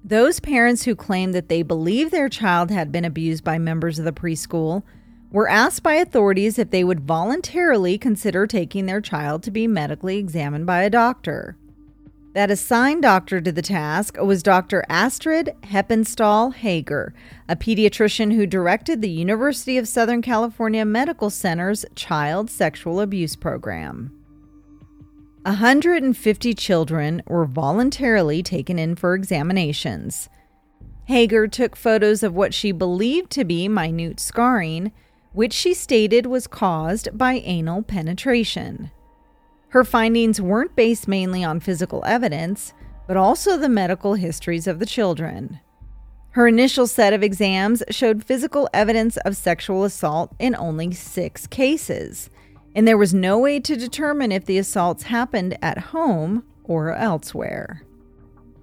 Those 0.03 0.41
parents 0.41 0.85
who 0.85 0.97
claimed 0.97 1.35
that 1.35 1.50
they 1.50 1.62
believed 1.62 2.12
their 2.12 2.31
child 2.31 2.71
had 2.71 2.91
been 2.91 3.05
abused 3.05 3.45
by 3.45 3.59
members 3.59 3.99
of 3.99 4.07
the 4.07 4.12
preschool 4.12 4.83
were 5.31 5.47
asked 5.47 5.83
by 5.83 5.93
authorities 5.97 6.59
if 6.59 6.71
they 6.71 6.83
would 6.83 7.00
voluntarily 7.00 7.99
consider 7.99 8.47
taking 8.47 8.87
their 8.87 9.03
child 9.03 9.43
to 9.43 9.50
be 9.50 9.67
medically 9.67 10.17
examined 10.17 10.65
by 10.65 10.83
a 10.83 10.91
doctor. 10.91 11.59
That 12.33 12.51
assigned 12.51 13.03
doctor 13.03 13.41
to 13.41 13.51
the 13.51 13.61
task 13.61 14.17
was 14.17 14.45
Dr. 14.45 14.85
Astrid 14.89 15.53
Heppenstall 15.65 16.55
Heger, 16.55 17.13
a 17.49 17.57
pediatrician 17.57 18.33
who 18.35 18.47
directed 18.47 19.03
the 19.03 19.11
University 19.11 19.77
of 19.77 19.89
Southern 19.89 20.23
California 20.23 20.85
Medical 20.85 21.29
Center's 21.31 21.85
Child 21.97 22.49
Sexual 22.49 23.01
Abuse 23.01 23.35
Program. 23.35 24.13
150 25.45 26.55
children 26.55 27.21
were 27.27 27.47
voluntarily 27.47 28.45
taken 28.45 28.79
in 28.79 28.95
for 28.95 29.15
examinations. 29.15 30.29
Heger 31.09 31.49
took 31.49 31.75
photos 31.75 32.23
of 32.23 32.35
what 32.35 32.55
she 32.55 32.71
believed 32.71 33.31
to 33.31 33.45
be 33.45 33.67
minute 33.67 34.21
scarring, 34.21 34.93
which 35.33 35.53
she 35.53 35.75
stated 35.75 36.27
was 36.27 36.47
caused 36.47 37.09
by 37.13 37.35
anal 37.45 37.83
penetration. 37.83 38.93
Her 39.71 39.85
findings 39.85 40.41
weren't 40.41 40.77
based 40.77 41.09
mainly 41.09 41.43
on 41.43 41.61
physical 41.61 42.03
evidence, 42.07 42.73
but 43.09 43.17
also 43.17 43.57
the 43.57 43.69
medical 43.69 44.15
histories 44.15 44.67
of 44.67 44.79
the 44.79 44.87
children. 44.87 45.59
Her 46.33 46.47
initial 46.47 46.87
set 46.87 47.12
of 47.12 47.25
exams 47.25 47.83
showed 47.91 48.25
physical 48.25 48.69
evidence 48.73 49.17
of 49.19 49.37
sexual 49.37 49.83
assault 49.83 50.33
in 50.39 50.55
only 50.55 50.93
six 50.93 51.47
cases 51.47 52.31
and 52.75 52.87
there 52.87 52.99
was 52.99 53.12
no 53.12 53.39
way 53.39 53.61
to 53.61 53.77
determine 53.77 54.33
if 54.33 54.45
the 54.45 54.59
assaults 54.59 55.05
happened 55.05 55.59
at 55.62 55.79
home 55.79 56.45
or 56.65 56.95
elsewhere. 56.95 57.83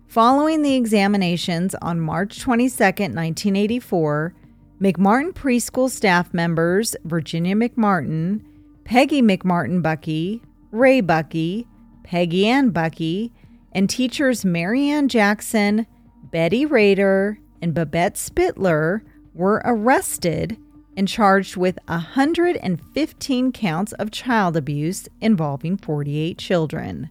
Following 0.08 0.62
the 0.62 0.76
examinations 0.76 1.76
on 1.82 2.00
March 2.00 2.40
22, 2.40 2.72
1984, 2.84 4.34
McMartin 4.82 5.34
preschool 5.34 5.90
staff 5.90 6.34
members 6.34 6.96
Virginia 7.04 7.56
McMartin, 7.56 8.44
Peggy 8.86 9.22
McMartin 9.22 9.82
Buckey, 9.82 10.42
Ray 10.72 11.02
Buckey, 11.02 11.68
Peggy 12.04 12.48
Ann 12.48 12.70
Buckey, 12.70 13.32
and 13.72 13.90
teachers 13.90 14.46
Marianne 14.46 15.08
Jackson, 15.08 15.86
Betty 16.32 16.66
Raidor, 16.66 17.38
and 17.62 17.74
Babette 17.74 18.18
Spitler 18.18 19.04
were 19.34 19.62
arrested 19.66 20.58
and 20.96 21.08
charged 21.08 21.56
with 21.56 21.78
115 21.88 23.52
counts 23.52 23.94
of 23.94 24.12
child 24.12 24.58
abuse 24.58 25.08
involving 25.22 25.78
48 25.78 26.38
children. 26.38 27.10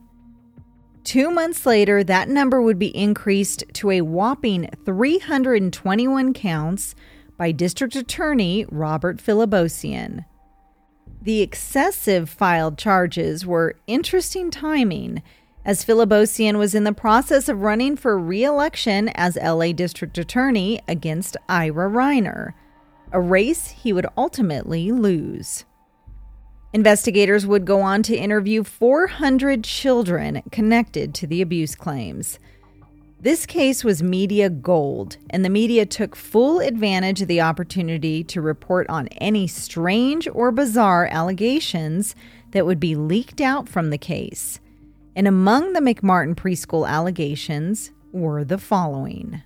Two 1.05 1.31
months 1.31 1.65
later, 1.65 2.03
that 2.03 2.29
number 2.29 2.61
would 2.61 2.81
be 2.81 2.97
increased 2.97 3.63
to 3.75 3.93
a 3.93 4.01
whopping 4.01 4.69
321 4.85 6.35
counts 6.35 6.97
by 7.39 7.53
District 7.53 7.95
Attorney 7.95 8.67
Robert 8.71 9.19
Philibosian. 9.19 10.25
The 11.27 11.43
excessive 11.43 12.31
filed 12.31 12.79
charges 12.79 13.45
were 13.45 13.75
interesting 13.89 14.49
timing, 14.49 15.25
as 15.65 15.85
Philibosian 15.85 16.57
was 16.57 16.73
in 16.73 16.85
the 16.85 16.93
process 16.93 17.49
of 17.49 17.63
running 17.63 17.97
for 17.97 18.17
re 18.17 18.45
election 18.45 19.09
as 19.17 19.35
LA 19.35 19.73
District 19.73 20.17
Attorney 20.19 20.81
against 20.87 21.37
Ira 21.49 21.91
Reiner 21.91 22.53
a 23.11 23.21
race 23.21 23.71
he 23.71 23.93
would 23.93 24.07
ultimately 24.17 24.93
lose. 24.93 25.65
Investigators 26.73 27.45
would 27.45 27.65
go 27.65 27.81
on 27.81 28.05
to 28.05 28.17
interview 28.17 28.63
400 28.63 29.65
children 29.65 30.45
connected 30.53 31.13
to 31.15 31.27
the 31.27 31.43
abuse 31.43 31.75
claims. 31.75 32.39
This 33.19 33.47
case 33.47 33.83
was 33.83 34.03
media 34.03 34.51
gold, 34.51 35.17
and 35.31 35.45
the 35.45 35.51
media 35.51 35.87
took 35.87 36.15
full 36.15 36.61
advantage 36.61 37.23
of 37.23 37.29
the 37.29 37.41
opportunity 37.41 38.23
to 38.25 38.43
report 38.43 38.89
on 38.91 39.09
any 39.09 39.47
strange 39.47 40.29
or 40.33 40.53
bizarre 40.53 41.09
allegations 41.11 42.15
that 42.51 42.67
would 42.67 42.79
be 42.79 42.95
leaked 42.95 43.41
out 43.41 43.69
from 43.69 43.91
the 43.91 43.99
case. 43.99 44.61
And 45.17 45.27
among 45.27 45.73
the 45.73 45.81
McMartin 45.81 46.35
preschool 46.35 46.87
allegations 46.87 47.91
were 48.13 48.45
the 48.45 48.59
following 48.59 49.43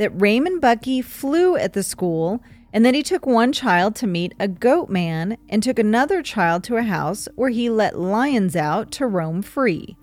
that 0.00 0.18
Raymond 0.18 0.62
Buckey 0.62 1.02
flew 1.02 1.56
at 1.56 1.74
the 1.74 1.82
school 1.82 2.42
and 2.72 2.86
that 2.86 2.94
he 2.94 3.02
took 3.02 3.26
one 3.26 3.52
child 3.52 3.94
to 3.96 4.06
meet 4.06 4.32
a 4.40 4.48
goat 4.48 4.88
man 4.88 5.36
and 5.50 5.62
took 5.62 5.78
another 5.78 6.22
child 6.22 6.64
to 6.64 6.78
a 6.78 6.82
house 6.82 7.28
where 7.34 7.50
he 7.50 7.68
let 7.68 7.98
lions 7.98 8.56
out 8.56 8.90
to 8.92 9.06
roam 9.06 9.42
free. 9.42 9.98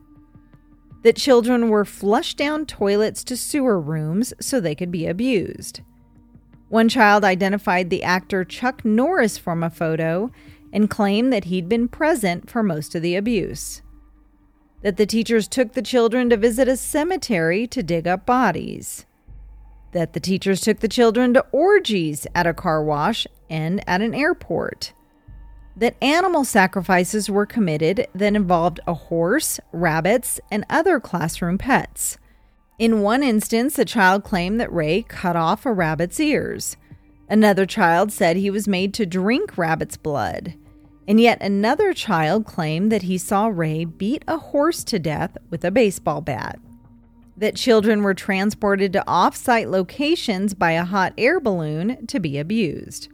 That 1.03 1.15
children 1.15 1.69
were 1.69 1.85
flushed 1.85 2.37
down 2.37 2.65
toilets 2.65 3.23
to 3.25 3.37
sewer 3.37 3.79
rooms 3.79 4.33
so 4.41 4.59
they 4.59 4.75
could 4.75 4.91
be 4.91 5.07
abused. 5.07 5.81
One 6.69 6.89
child 6.89 7.23
identified 7.23 7.89
the 7.89 8.03
actor 8.03 8.43
Chuck 8.43 8.83
Norris 8.83 9.37
from 9.37 9.63
a 9.63 9.69
photo 9.69 10.31
and 10.73 10.89
claimed 10.89 11.31
that 11.31 11.45
he'd 11.45 11.69
been 11.69 11.87
present 11.87 12.49
for 12.49 12.61
most 12.61 12.93
of 12.93 13.01
the 13.01 13.15
abuse. 13.15 13.81
That 14.81 14.97
the 14.97 15.05
teachers 15.05 15.47
took 15.47 15.73
the 15.73 15.81
children 15.81 16.29
to 16.29 16.37
visit 16.37 16.67
a 16.67 16.75
cemetery 16.75 17.67
to 17.67 17.81
dig 17.81 18.07
up 18.07 18.25
bodies 18.25 19.05
that 19.91 20.13
the 20.13 20.19
teachers 20.19 20.61
took 20.61 20.79
the 20.79 20.87
children 20.87 21.33
to 21.33 21.45
orgies 21.51 22.27
at 22.35 22.47
a 22.47 22.53
car 22.53 22.83
wash 22.83 23.25
and 23.49 23.83
at 23.89 24.01
an 24.01 24.13
airport, 24.13 24.93
that 25.77 25.95
animal 26.01 26.43
sacrifices 26.43 27.29
were 27.29 27.45
committed 27.45 28.07
that 28.13 28.35
involved 28.35 28.79
a 28.87 28.93
horse, 28.93 29.59
rabbits, 29.71 30.39
and 30.51 30.65
other 30.69 30.99
classroom 30.99 31.57
pets. 31.57 32.17
In 32.79 33.01
one 33.01 33.23
instance, 33.23 33.77
a 33.77 33.85
child 33.85 34.23
claimed 34.23 34.59
that 34.59 34.73
Ray 34.73 35.03
cut 35.03 35.35
off 35.35 35.65
a 35.65 35.71
rabbit's 35.71 36.19
ears. 36.19 36.77
Another 37.29 37.65
child 37.65 38.11
said 38.11 38.37
he 38.37 38.49
was 38.49 38.67
made 38.67 38.93
to 38.95 39.05
drink 39.05 39.57
rabbit's 39.57 39.97
blood. 39.97 40.55
And 41.07 41.21
yet 41.21 41.41
another 41.41 41.93
child 41.93 42.45
claimed 42.45 42.91
that 42.91 43.03
he 43.03 43.17
saw 43.17 43.47
Ray 43.47 43.85
beat 43.85 44.23
a 44.27 44.37
horse 44.37 44.83
to 44.85 44.99
death 44.99 45.37
with 45.49 45.63
a 45.63 45.71
baseball 45.71 46.21
bat 46.21 46.59
that 47.37 47.55
children 47.55 48.01
were 48.01 48.15
transported 48.15 48.91
to 48.91 49.03
off 49.07 49.35
site 49.35 49.69
locations 49.69 50.55
by 50.55 50.71
a 50.71 50.83
hot 50.83 51.13
air 51.17 51.39
balloon 51.39 52.05
to 52.07 52.19
be 52.19 52.39
abused. 52.39 53.09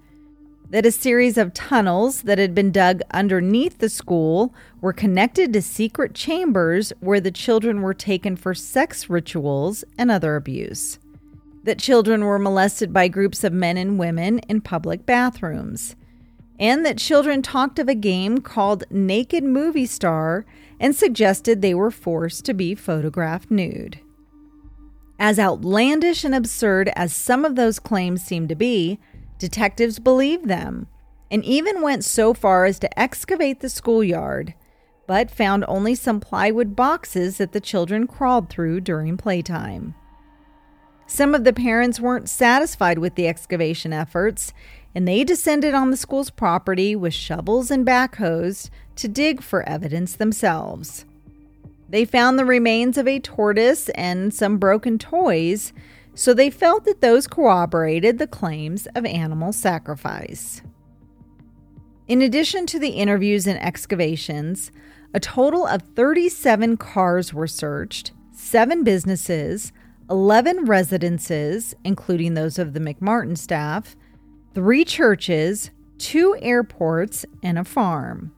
That 0.74 0.88
a 0.88 0.92
series 0.92 1.38
of 1.38 1.54
tunnels 1.54 2.24
that 2.24 2.40
had 2.40 2.56
been 2.56 2.72
dug 2.72 3.02
underneath 3.12 3.78
the 3.78 3.90
school 3.90 4.56
were 4.82 4.92
connected 4.92 5.54
to 5.54 5.62
secret 5.62 6.16
chambers 6.16 6.92
where 7.00 7.20
the 7.20 7.30
children 7.30 7.84
were 7.84 7.94
taken 7.94 8.36
for 8.36 8.56
sex 8.56 9.08
rituals 9.08 9.84
and 10.00 10.10
other 10.10 10.36
abuse. 10.36 10.98
That 11.64 11.78
children 11.78 12.26
were 12.26 12.40
molested 12.40 12.92
by 12.92 13.08
groups 13.08 13.44
of 13.44 13.54
men 13.54 13.78
and 13.78 14.00
women 14.00 14.40
in 14.50 14.62
public 14.62 15.06
bathrooms. 15.06 15.96
And 16.60 16.84
that 16.88 16.98
children 16.98 17.44
talked 17.44 17.78
of 17.78 17.88
a 17.88 17.94
game 17.94 18.40
called 18.40 18.86
Naked 18.90 19.44
Movie 19.44 19.86
Star 19.86 20.44
and 20.80 20.96
suggested 20.96 21.62
they 21.62 21.76
were 21.76 21.92
forced 21.92 22.46
to 22.46 22.54
be 22.56 22.74
photographed 22.74 23.52
nude. 23.52 24.00
As 25.20 25.38
outlandish 25.38 26.24
and 26.24 26.34
absurd 26.34 26.90
as 26.96 27.14
some 27.14 27.46
of 27.46 27.56
those 27.56 27.78
claims 27.78 28.24
seem 28.24 28.48
to 28.48 28.56
be, 28.56 28.98
detectives 29.38 30.00
believed 30.00 30.48
them 30.48 30.88
and 31.30 31.44
even 31.46 31.82
went 31.82 32.04
so 32.04 32.34
far 32.34 32.66
as 32.66 32.78
to 32.80 33.00
excavate 33.00 33.60
the 33.60 33.70
schoolyard, 33.70 34.54
but 35.08 35.32
found 35.32 35.66
only 35.68 35.96
some 35.96 36.20
plywood 36.20 36.76
boxes 36.76 37.38
that 37.38 37.52
the 37.52 37.60
children 37.60 38.06
crawled 38.06 38.50
through 38.50 38.80
during 38.80 39.18
playtime. 39.18 39.96
Some 41.08 41.36
of 41.36 41.44
the 41.44 41.54
parents 41.54 42.00
weren't 42.00 42.30
satisfied 42.30 43.00
with 43.00 43.16
the 43.16 43.28
excavation 43.28 43.92
efforts, 43.94 44.54
and 44.96 45.08
they 45.08 45.24
descended 45.24 45.74
on 45.74 45.92
the 45.92 45.98
school's 45.98 46.30
property 46.30 46.96
with 46.96 47.14
shovels 47.14 47.72
and 47.72 47.86
backhoes 47.86 48.70
to 48.96 49.08
dig 49.08 49.42
for 49.42 49.68
evidence 49.68 50.16
themselves. 50.16 51.06
They 51.90 52.06
found 52.06 52.40
the 52.40 52.46
remains 52.46 52.98
of 52.98 53.08
a 53.08 53.20
tortoise 53.20 53.90
and 53.90 54.34
some 54.34 54.58
broken 54.58 54.98
toys, 54.98 55.74
so 56.16 56.34
they 56.34 56.50
felt 56.50 56.86
that 56.86 57.02
those 57.02 57.28
corroborated 57.28 58.18
the 58.18 58.28
claims 58.28 58.88
of 58.96 59.06
animal 59.06 59.52
sacrifice. 59.52 60.62
In 62.08 62.22
addition 62.22 62.66
to 62.68 62.80
the 62.80 62.90
interviews 62.90 63.48
and 63.48 63.62
excavations, 63.62 64.72
a 65.14 65.20
total 65.20 65.66
of 65.66 65.82
37 65.96 66.78
cars 66.78 67.34
were 67.34 67.48
searched, 67.48 68.12
seven 68.32 68.84
businesses, 68.84 69.72
11 70.10 70.66
residences, 70.66 71.76
including 71.84 72.34
those 72.34 72.60
of 72.60 72.74
the 72.74 72.80
McMartin 72.80 73.38
staff, 73.38 73.96
three 74.54 74.84
churches, 74.84 75.72
two 75.98 76.36
airports, 76.42 77.26
and 77.42 77.58
a 77.58 77.64
farm. 77.64 78.34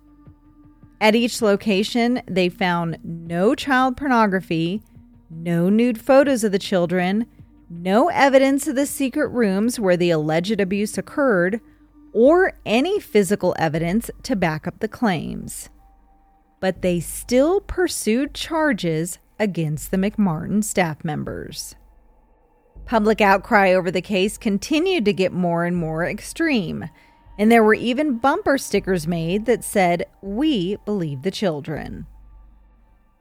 At 1.01 1.15
each 1.15 1.41
location, 1.41 2.21
they 2.27 2.49
found 2.49 2.99
no 3.03 3.55
child 3.55 3.97
pornography, 3.97 4.81
no 5.29 5.69
nude 5.69 5.99
photos 5.99 6.43
of 6.43 6.51
the 6.51 6.59
children, 6.59 7.25
no 7.69 8.09
evidence 8.09 8.67
of 8.67 8.75
the 8.75 8.85
secret 8.85 9.27
rooms 9.29 9.79
where 9.79 9.97
the 9.97 10.11
alleged 10.11 10.59
abuse 10.59 10.97
occurred, 10.97 11.61
or 12.13 12.53
any 12.65 12.99
physical 12.99 13.55
evidence 13.59 14.09
to 14.23 14.35
back 14.35 14.67
up 14.67 14.79
the 14.79 14.87
claims 14.87 15.69
but 16.65 16.81
they 16.81 16.99
still 16.99 17.61
pursued 17.61 18.33
charges 18.33 19.19
against 19.39 19.91
the 19.91 19.97
McMartin 19.97 20.63
staff 20.63 21.03
members. 21.03 21.75
Public 22.85 23.21
outcry 23.21 23.71
over 23.71 23.91
the 23.91 24.01
case 24.01 24.37
continued 24.37 25.05
to 25.05 25.13
get 25.13 25.31
more 25.31 25.65
and 25.65 25.77
more 25.77 26.05
extreme, 26.05 26.89
and 27.37 27.51
there 27.51 27.63
were 27.63 27.75
even 27.75 28.17
bumper 28.17 28.57
stickers 28.57 29.07
made 29.07 29.45
that 29.45 29.63
said, 29.63 30.05
We 30.23 30.77
believe 30.85 31.21
the 31.21 31.29
children. 31.29 32.07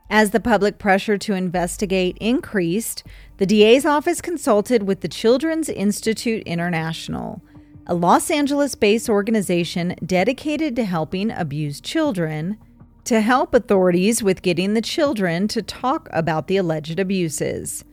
As 0.08 0.30
the 0.30 0.40
public 0.40 0.78
pressure 0.78 1.18
to 1.18 1.34
investigate 1.34 2.16
increased, 2.22 3.04
the 3.36 3.46
DA's 3.46 3.84
office 3.84 4.20
consulted 4.20 4.84
with 4.84 5.00
the 5.00 5.08
Children's 5.08 5.68
Institute 5.68 6.44
International, 6.44 7.42
a 7.86 7.94
Los 7.94 8.30
Angeles 8.30 8.76
based 8.76 9.08
organization 9.08 9.96
dedicated 10.06 10.76
to 10.76 10.84
helping 10.84 11.32
abused 11.32 11.84
children 11.84 12.56
to 13.04 13.20
help 13.20 13.52
authorities 13.52 14.22
with 14.22 14.42
getting 14.42 14.74
the 14.74 14.80
children 14.80 15.48
to 15.48 15.62
talk 15.62 16.08
about 16.12 16.46
the 16.46 16.56
alleged 16.56 17.00
abuses. 17.00 17.84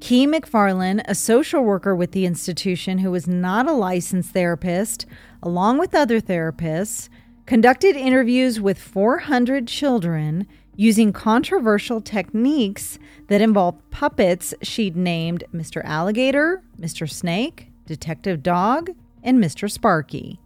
Kee 0.00 0.26
McFarland, 0.26 1.02
a 1.04 1.14
social 1.14 1.62
worker 1.62 1.94
with 1.94 2.12
the 2.12 2.24
institution 2.24 2.98
who 2.98 3.10
was 3.10 3.28
not 3.28 3.68
a 3.68 3.72
licensed 3.72 4.30
therapist, 4.30 5.04
along 5.42 5.78
with 5.78 5.94
other 5.94 6.18
therapists, 6.20 7.10
conducted 7.44 7.94
interviews 7.94 8.58
with 8.58 8.78
400 8.78 9.68
children 9.68 10.46
using 10.80 11.12
controversial 11.12 12.00
techniques 12.00 12.98
that 13.28 13.42
involved 13.42 13.78
puppets 13.90 14.54
she'd 14.62 14.96
named 14.96 15.44
Mr. 15.52 15.84
Alligator, 15.84 16.62
Mr. 16.80 17.06
Snake, 17.06 17.68
Detective 17.84 18.42
Dog, 18.42 18.88
and 19.22 19.44
Mr. 19.44 19.70
Sparky. 19.70 20.40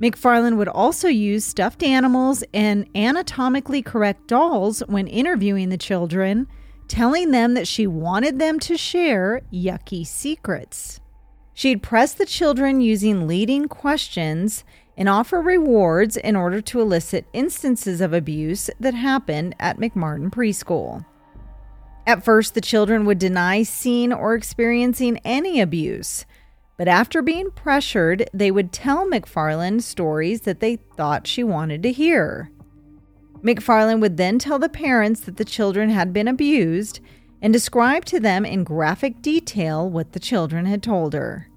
McFarland 0.00 0.56
would 0.56 0.66
also 0.66 1.06
use 1.06 1.44
stuffed 1.44 1.84
animals 1.84 2.42
and 2.52 2.84
anatomically 2.96 3.80
correct 3.80 4.26
dolls 4.26 4.80
when 4.88 5.06
interviewing 5.06 5.68
the 5.68 5.78
children, 5.78 6.48
telling 6.88 7.30
them 7.30 7.54
that 7.54 7.68
she 7.68 7.86
wanted 7.86 8.40
them 8.40 8.58
to 8.58 8.76
share 8.76 9.42
yucky 9.52 10.04
secrets. 10.04 10.98
She'd 11.52 11.80
press 11.80 12.12
the 12.12 12.26
children 12.26 12.80
using 12.80 13.28
leading 13.28 13.68
questions 13.68 14.64
and 14.96 15.08
offer 15.08 15.40
rewards 15.40 16.16
in 16.16 16.36
order 16.36 16.60
to 16.60 16.80
elicit 16.80 17.26
instances 17.32 18.00
of 18.00 18.12
abuse 18.12 18.70
that 18.80 18.94
happened 18.94 19.54
at 19.58 19.78
McMartin 19.78 20.30
Preschool. 20.30 21.04
At 22.06 22.24
first, 22.24 22.54
the 22.54 22.60
children 22.60 23.06
would 23.06 23.18
deny 23.18 23.62
seeing 23.62 24.12
or 24.12 24.34
experiencing 24.34 25.18
any 25.24 25.60
abuse 25.60 26.26
but 26.76 26.88
after 26.88 27.22
being 27.22 27.50
pressured, 27.52 28.28
they 28.34 28.50
would 28.50 28.72
tell 28.72 29.08
McFarland 29.08 29.82
stories 29.82 30.42
that 30.42 30.60
they 30.60 30.76
thought 30.76 31.26
she 31.26 31.44
wanted 31.44 31.82
to 31.84 31.92
hear. 31.92 32.50
McFarland 33.42 34.00
would 34.00 34.16
then 34.16 34.38
tell 34.38 34.58
the 34.58 34.68
parents 34.68 35.20
that 35.20 35.36
the 35.36 35.44
children 35.44 35.90
had 35.90 36.12
been 36.12 36.26
abused 36.26 37.00
and 37.40 37.52
describe 37.52 38.04
to 38.06 38.18
them 38.18 38.44
in 38.44 38.64
graphic 38.64 39.20
detail 39.22 39.88
what 39.88 40.12
the 40.12 40.18
children 40.18 40.66
had 40.66 40.82
told 40.82 41.12
her. 41.12 41.48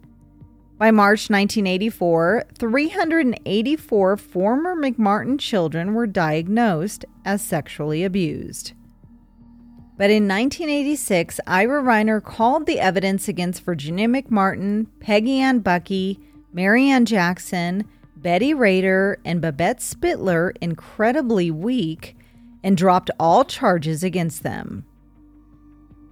By 0.78 0.92
March 0.92 1.32
1984, 1.32 2.44
384 2.56 4.18
former 4.18 4.76
McMartin 4.76 5.40
children 5.40 5.96
were 5.96 6.06
diagnosed 6.06 7.04
as 7.26 7.42
sexually 7.42 8.04
abused. 8.04 8.74
But 9.98 10.12
in 10.12 10.28
1986, 10.28 11.40
Ira 11.48 11.82
Reiner 11.82 12.24
called 12.24 12.68
the 12.68 12.80
evidence 12.80 13.28
against 13.28 13.64
Virginia 13.64 14.08
McMartin, 14.08 14.86
Peggy 15.00 15.40
Ann 15.40 15.60
Buckey, 15.60 16.20
Marianne 16.54 17.06
Jackson, 17.06 17.84
Betty 18.16 18.54
Raidor, 18.54 19.18
and 19.26 19.42
Babette 19.42 19.82
Spitler 19.82 20.54
incredibly 20.62 21.50
weak 21.50 22.16
and 22.64 22.78
dropped 22.78 23.10
all 23.20 23.44
charges 23.46 24.04
against 24.04 24.44
them. 24.44 24.86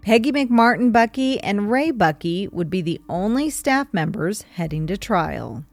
Peggy 0.05 0.31
McMartin 0.31 0.91
Buckey 0.91 1.39
and 1.39 1.71
Ray 1.71 1.89
Buckey 1.89 2.47
would 2.49 2.69
be 2.69 2.83
the 2.83 3.01
only 3.09 3.49
staff 3.49 3.87
members 3.91 4.43
heading 4.53 4.85
to 4.85 4.97
trial. 4.97 5.65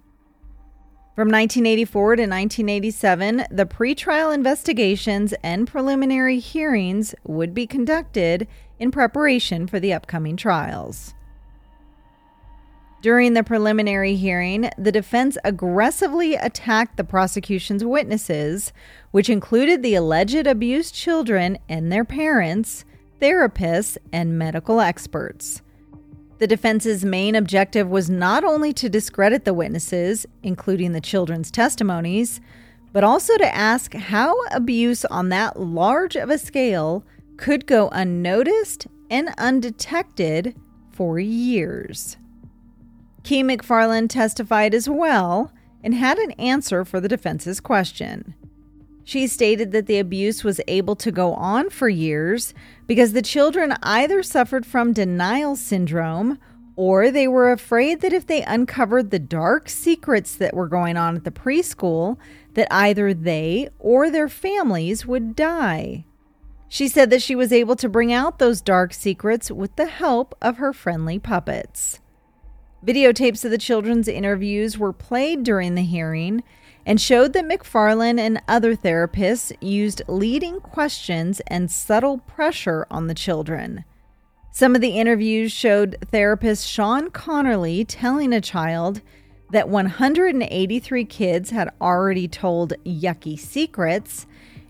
From 1.15 1.29
1984 1.29 2.17
to 2.17 2.23
1987, 2.23 3.45
the 3.51 3.67
pretrial 3.67 4.35
investigations 4.35 5.35
and 5.43 5.69
preliminary 5.69 6.39
hearings 6.39 7.15
would 7.25 7.53
be 7.53 7.67
conducted 7.67 8.49
in 8.79 8.91
preparation 8.91 9.67
for 9.67 9.79
the 9.79 9.93
upcoming 9.93 10.39
trials. 10.39 11.13
During 13.03 13.35
the 13.35 13.45
preliminary 13.45 14.17
hearing, 14.17 14.71
the 14.79 14.93
defense 14.93 15.37
aggressively 15.45 16.37
attacked 16.37 16.97
the 16.97 17.05
prosecution's 17.05 17.85
witnesses, 17.85 18.73
which 19.11 19.29
included 19.29 19.83
the 19.83 19.95
alleged 19.95 20.47
abused 20.47 20.95
children 20.95 21.59
and 21.69 21.93
their 21.93 22.07
parents, 22.07 22.87
therapists, 23.23 23.97
and 24.13 24.37
medical 24.37 24.81
experts. 24.81 25.63
The 26.39 26.49
defense's 26.49 27.05
main 27.05 27.37
objective 27.37 27.89
was 27.89 28.11
not 28.11 28.43
only 28.43 28.73
to 28.73 28.89
discredit 28.89 29.45
the 29.45 29.55
witnesses, 29.55 30.27
including 30.43 30.91
the 30.91 31.01
children's 31.01 31.53
testimonies, 31.53 32.41
but 32.93 33.05
also 33.05 33.39
to 33.39 33.55
ask 33.55 33.95
how 33.95 34.37
abuse 34.47 35.05
on 35.05 35.29
that 35.29 35.61
large 35.61 36.17
of 36.17 36.31
a 36.31 36.37
scale 36.37 37.05
could 37.37 37.67
go 37.67 37.89
unnoticed 37.93 38.89
and 39.09 39.33
undetected 39.39 40.57
for 40.91 41.21
years. 41.21 42.17
Kee 43.23 43.45
McFarland 43.45 44.09
testified 44.09 44.75
as 44.75 44.89
well 44.89 45.53
and 45.85 45.95
had 45.95 46.19
an 46.19 46.33
answer 46.33 46.85
for 46.85 47.01
the 47.01 47.09
defense's 47.09 47.61
question. 47.61 48.35
She 49.05 49.27
stated 49.27 49.73
that 49.73 49.87
the 49.87 49.99
abuse 49.99 50.45
was 50.45 50.61
able 50.69 50.97
to 50.97 51.11
go 51.11 51.35
on 51.35 51.71
for 51.71 51.89
years 51.89 52.55
because 52.87 53.13
the 53.13 53.23
children 53.23 53.75
either 53.83 54.23
suffered 54.23 54.65
from 54.65 54.93
denial 54.93 55.57
syndrome 55.57 56.39
or 56.77 57.11
they 57.11 57.29
were 57.29 57.53
afraid 57.53 58.01
that 58.01 58.13
if 58.13 58.27
they 58.27 58.43
uncovered 58.43 59.11
the 59.11 59.19
dark 59.19 59.69
secrets 59.69 60.37
that 60.37 60.55
were 60.55 60.69
going 60.69 60.97
on 60.97 61.17
at 61.17 61.25
the 61.25 61.31
preschool 61.31 62.17
that 62.55 62.69
either 62.71 63.13
they 63.13 63.69
or 63.79 64.11
their 64.11 64.29
families 64.29 65.05
would 65.05 65.35
die. 65.37 66.05
She 66.69 66.89
said 66.89 67.11
that 67.11 67.21
she 67.21 67.35
was 67.35 67.53
able 67.53 67.77
to 67.77 67.89
bring 67.89 68.13
out 68.13 68.39
those 68.39 68.63
dark 68.63 68.95
secrets 68.95 69.51
with 69.51 69.77
the 69.77 69.87
help 69.87 70.35
of 70.41 70.57
her 70.57 70.73
friendly 70.73 71.19
puppets. 71.19 72.01
Videotapes 72.85 73.45
of 73.45 73.51
the 73.51 73.59
children's 73.59 74.09
interviews 74.09 74.79
were 74.79 74.93
played 74.93 75.43
during 75.43 75.75
the 75.75 75.83
hearing 75.83 76.43
and 76.85 77.01
showed 77.01 77.33
that 77.33 77.49
McFarland 77.49 78.19
and 78.19 78.43
other 78.49 78.75
therapists 78.75 79.53
used 79.61 80.03
leading 80.09 80.61
questions 80.61 81.41
and 81.47 81.71
subtle 81.71 82.19
pressure 82.19 82.87
on 82.91 83.07
the 83.07 83.15
children. 83.15 83.85
Some 84.51 84.75
of 84.75 84.81
the 84.81 84.99
interviews 84.99 85.51
showed 85.51 85.97
therapist 86.11 86.69
Sean 86.69 87.11
Connerly 87.11 87.85
telling 87.89 88.33
a 88.33 88.41
child 88.41 89.01
that 89.51 89.69
183 89.69 91.05
kids 91.05 91.51
had 91.51 91.71
already 91.81 92.27
told 92.27 92.75
yucky 92.85 93.39
secrets 93.39 94.27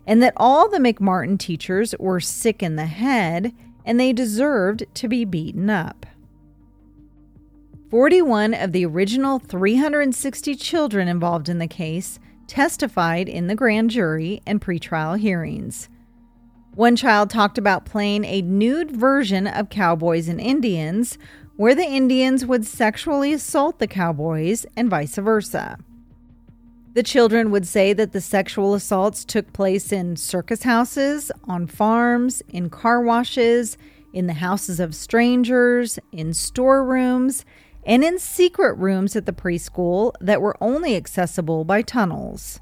and 0.07 0.23
that 0.23 0.35
all 0.37 0.69
the 0.69 0.79
McMartin 0.79 1.39
teachers 1.39 1.95
were 1.99 2.21
sick 2.21 2.63
in 2.63 2.77
the 2.77 2.87
head 2.87 3.53
and 3.85 3.99
they 3.99 4.13
deserved 4.13 4.85
to 4.95 5.09
be 5.09 5.25
beaten 5.25 5.71
up. 5.71 6.07
41 7.93 8.55
of 8.55 8.73
the 8.73 8.87
original 8.87 9.39
360 9.39 10.55
children 10.55 11.09
involved 11.09 11.51
in 11.51 11.59
the 11.59 11.67
case 11.67 12.19
testified 12.47 13.29
in 13.29 13.49
the 13.49 13.55
grand 13.55 13.91
jury 13.91 14.41
and 14.47 14.63
pretrial 14.63 15.19
hearings. 15.19 15.91
One 16.75 16.97
child 16.97 17.29
talked 17.29 17.59
about 17.59 17.85
playing 17.85 18.25
a 18.25 18.41
nude 18.41 18.91
version 18.93 19.47
of 19.47 19.69
Cowboys 19.69 20.27
and 20.27 20.41
Indians, 20.41 21.19
where 21.57 21.75
the 21.75 21.85
Indians 21.85 22.47
would 22.47 22.67
sexually 22.67 23.35
assault 23.35 23.79
the 23.79 23.87
cowboys 23.87 24.65
and 24.75 24.89
vice 24.89 25.17
versa. 25.17 25.77
The 26.95 27.03
children 27.03 27.51
would 27.51 27.67
say 27.67 27.93
that 27.93 28.13
the 28.13 28.23
sexual 28.23 28.73
assaults 28.73 29.23
took 29.23 29.53
place 29.53 29.93
in 29.93 30.17
circus 30.17 30.63
houses, 30.63 31.31
on 31.45 31.67
farms, 31.67 32.43
in 32.49 32.71
car 32.71 33.03
washes, 33.03 33.77
in 34.15 34.29
the 34.29 34.33
houses 34.33 34.81
of 34.81 34.95
strangers, 34.95 35.99
in 36.11 36.33
storerooms, 36.33 37.45
and 37.85 38.05
in 38.05 38.19
secret 38.19 38.75
rooms 38.75 39.17
at 39.17 39.27
the 39.27 39.33
preschool 39.33 40.13
that 40.21 40.41
were 40.41 40.57
only 40.61 40.97
accessible 40.97 41.65
by 41.65 41.83
tunnels. 41.83 42.61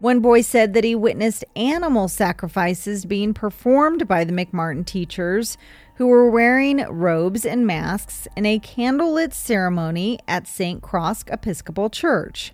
One 0.00 0.20
boy 0.20 0.42
said 0.42 0.74
that 0.74 0.84
he 0.84 0.94
witnessed 0.94 1.44
animal 1.56 2.08
sacrifices 2.08 3.06
being 3.06 3.32
performed 3.32 4.06
by 4.06 4.24
the 4.24 4.32
McMartin 4.32 4.84
teachers 4.84 5.56
who 5.96 6.08
were 6.08 6.28
wearing 6.28 6.84
robes 6.88 7.46
and 7.46 7.66
masks 7.66 8.26
in 8.36 8.44
a 8.44 8.58
candlelit 8.58 9.32
ceremony 9.32 10.18
at 10.26 10.46
St. 10.46 10.82
Cross 10.82 11.24
Episcopal 11.28 11.88
Church. 11.88 12.52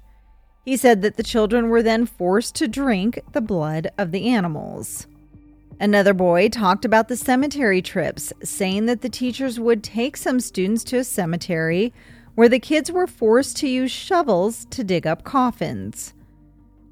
He 0.64 0.76
said 0.76 1.02
that 1.02 1.16
the 1.16 1.22
children 1.22 1.70
were 1.70 1.82
then 1.82 2.06
forced 2.06 2.54
to 2.56 2.68
drink 2.68 3.20
the 3.32 3.40
blood 3.40 3.90
of 3.96 4.12
the 4.12 4.28
animals. 4.28 5.06
Another 5.80 6.12
boy 6.12 6.50
talked 6.50 6.84
about 6.84 7.08
the 7.08 7.16
cemetery 7.16 7.80
trips, 7.80 8.34
saying 8.44 8.84
that 8.84 9.00
the 9.00 9.08
teachers 9.08 9.58
would 9.58 9.82
take 9.82 10.14
some 10.14 10.38
students 10.38 10.84
to 10.84 10.98
a 10.98 11.04
cemetery 11.04 11.94
where 12.34 12.50
the 12.50 12.60
kids 12.60 12.92
were 12.92 13.06
forced 13.06 13.56
to 13.56 13.66
use 13.66 13.90
shovels 13.90 14.66
to 14.66 14.84
dig 14.84 15.06
up 15.06 15.24
coffins. 15.24 16.12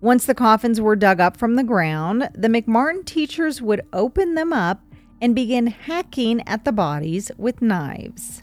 Once 0.00 0.24
the 0.24 0.34
coffins 0.34 0.80
were 0.80 0.96
dug 0.96 1.20
up 1.20 1.36
from 1.36 1.56
the 1.56 1.64
ground, 1.64 2.30
the 2.34 2.48
McMartin 2.48 3.04
teachers 3.04 3.60
would 3.60 3.82
open 3.92 4.34
them 4.34 4.54
up 4.54 4.80
and 5.20 5.34
begin 5.34 5.66
hacking 5.66 6.46
at 6.48 6.64
the 6.64 6.72
bodies 6.72 7.30
with 7.36 7.60
knives. 7.60 8.42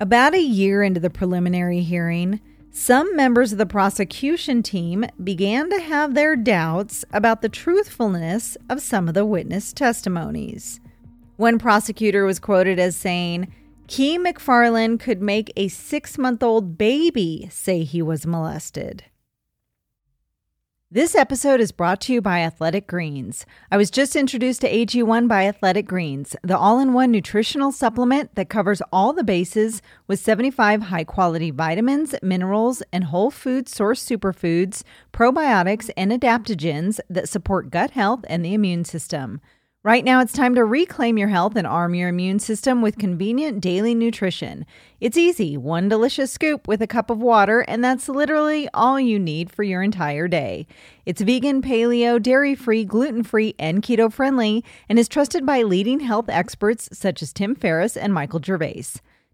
About 0.00 0.32
a 0.32 0.40
year 0.40 0.82
into 0.82 1.00
the 1.00 1.10
preliminary 1.10 1.80
hearing, 1.80 2.40
some 2.76 3.14
members 3.14 3.52
of 3.52 3.58
the 3.58 3.66
prosecution 3.66 4.60
team 4.60 5.04
began 5.22 5.70
to 5.70 5.80
have 5.80 6.14
their 6.14 6.34
doubts 6.34 7.04
about 7.12 7.40
the 7.40 7.48
truthfulness 7.48 8.56
of 8.68 8.82
some 8.82 9.06
of 9.06 9.14
the 9.14 9.24
witness 9.24 9.72
testimonies. 9.72 10.80
One 11.36 11.60
prosecutor 11.60 12.24
was 12.24 12.40
quoted 12.40 12.80
as 12.80 12.96
saying, 12.96 13.54
Kee 13.86 14.18
McFarland 14.18 14.98
could 14.98 15.22
make 15.22 15.52
a 15.54 15.68
six 15.68 16.18
month 16.18 16.42
old 16.42 16.76
baby 16.76 17.48
say 17.48 17.84
he 17.84 18.02
was 18.02 18.26
molested. 18.26 19.04
This 20.94 21.16
episode 21.16 21.60
is 21.60 21.72
brought 21.72 22.00
to 22.02 22.12
you 22.12 22.20
by 22.22 22.42
Athletic 22.42 22.86
Greens. 22.86 23.46
I 23.68 23.76
was 23.76 23.90
just 23.90 24.14
introduced 24.14 24.60
to 24.60 24.70
AG1 24.70 25.26
by 25.26 25.44
Athletic 25.48 25.88
Greens, 25.88 26.36
the 26.44 26.56
all 26.56 26.78
in 26.78 26.92
one 26.92 27.10
nutritional 27.10 27.72
supplement 27.72 28.36
that 28.36 28.48
covers 28.48 28.80
all 28.92 29.12
the 29.12 29.24
bases 29.24 29.82
with 30.06 30.20
75 30.20 30.82
high 30.82 31.02
quality 31.02 31.50
vitamins, 31.50 32.14
minerals, 32.22 32.80
and 32.92 33.02
whole 33.02 33.32
food 33.32 33.68
source 33.68 34.08
superfoods, 34.08 34.84
probiotics, 35.12 35.90
and 35.96 36.12
adaptogens 36.12 37.00
that 37.10 37.28
support 37.28 37.70
gut 37.70 37.90
health 37.90 38.24
and 38.28 38.44
the 38.44 38.54
immune 38.54 38.84
system. 38.84 39.40
Right 39.84 40.02
now, 40.02 40.22
it's 40.22 40.32
time 40.32 40.54
to 40.54 40.64
reclaim 40.64 41.18
your 41.18 41.28
health 41.28 41.56
and 41.56 41.66
arm 41.66 41.94
your 41.94 42.08
immune 42.08 42.38
system 42.38 42.80
with 42.80 42.96
convenient 42.96 43.60
daily 43.60 43.94
nutrition. 43.94 44.64
It's 44.98 45.18
easy 45.18 45.58
one 45.58 45.90
delicious 45.90 46.32
scoop 46.32 46.66
with 46.66 46.80
a 46.80 46.86
cup 46.86 47.10
of 47.10 47.18
water, 47.18 47.60
and 47.60 47.84
that's 47.84 48.08
literally 48.08 48.66
all 48.72 48.98
you 48.98 49.18
need 49.18 49.52
for 49.52 49.62
your 49.62 49.82
entire 49.82 50.26
day. 50.26 50.66
It's 51.04 51.20
vegan, 51.20 51.60
paleo, 51.60 52.18
dairy 52.18 52.54
free, 52.54 52.86
gluten 52.86 53.22
free, 53.22 53.54
and 53.58 53.82
keto 53.82 54.10
friendly, 54.10 54.64
and 54.88 54.98
is 54.98 55.06
trusted 55.06 55.44
by 55.44 55.60
leading 55.60 56.00
health 56.00 56.30
experts 56.30 56.88
such 56.94 57.20
as 57.20 57.34
Tim 57.34 57.54
Ferriss 57.54 57.94
and 57.94 58.14
Michael 58.14 58.40
Gervais. 58.42 58.84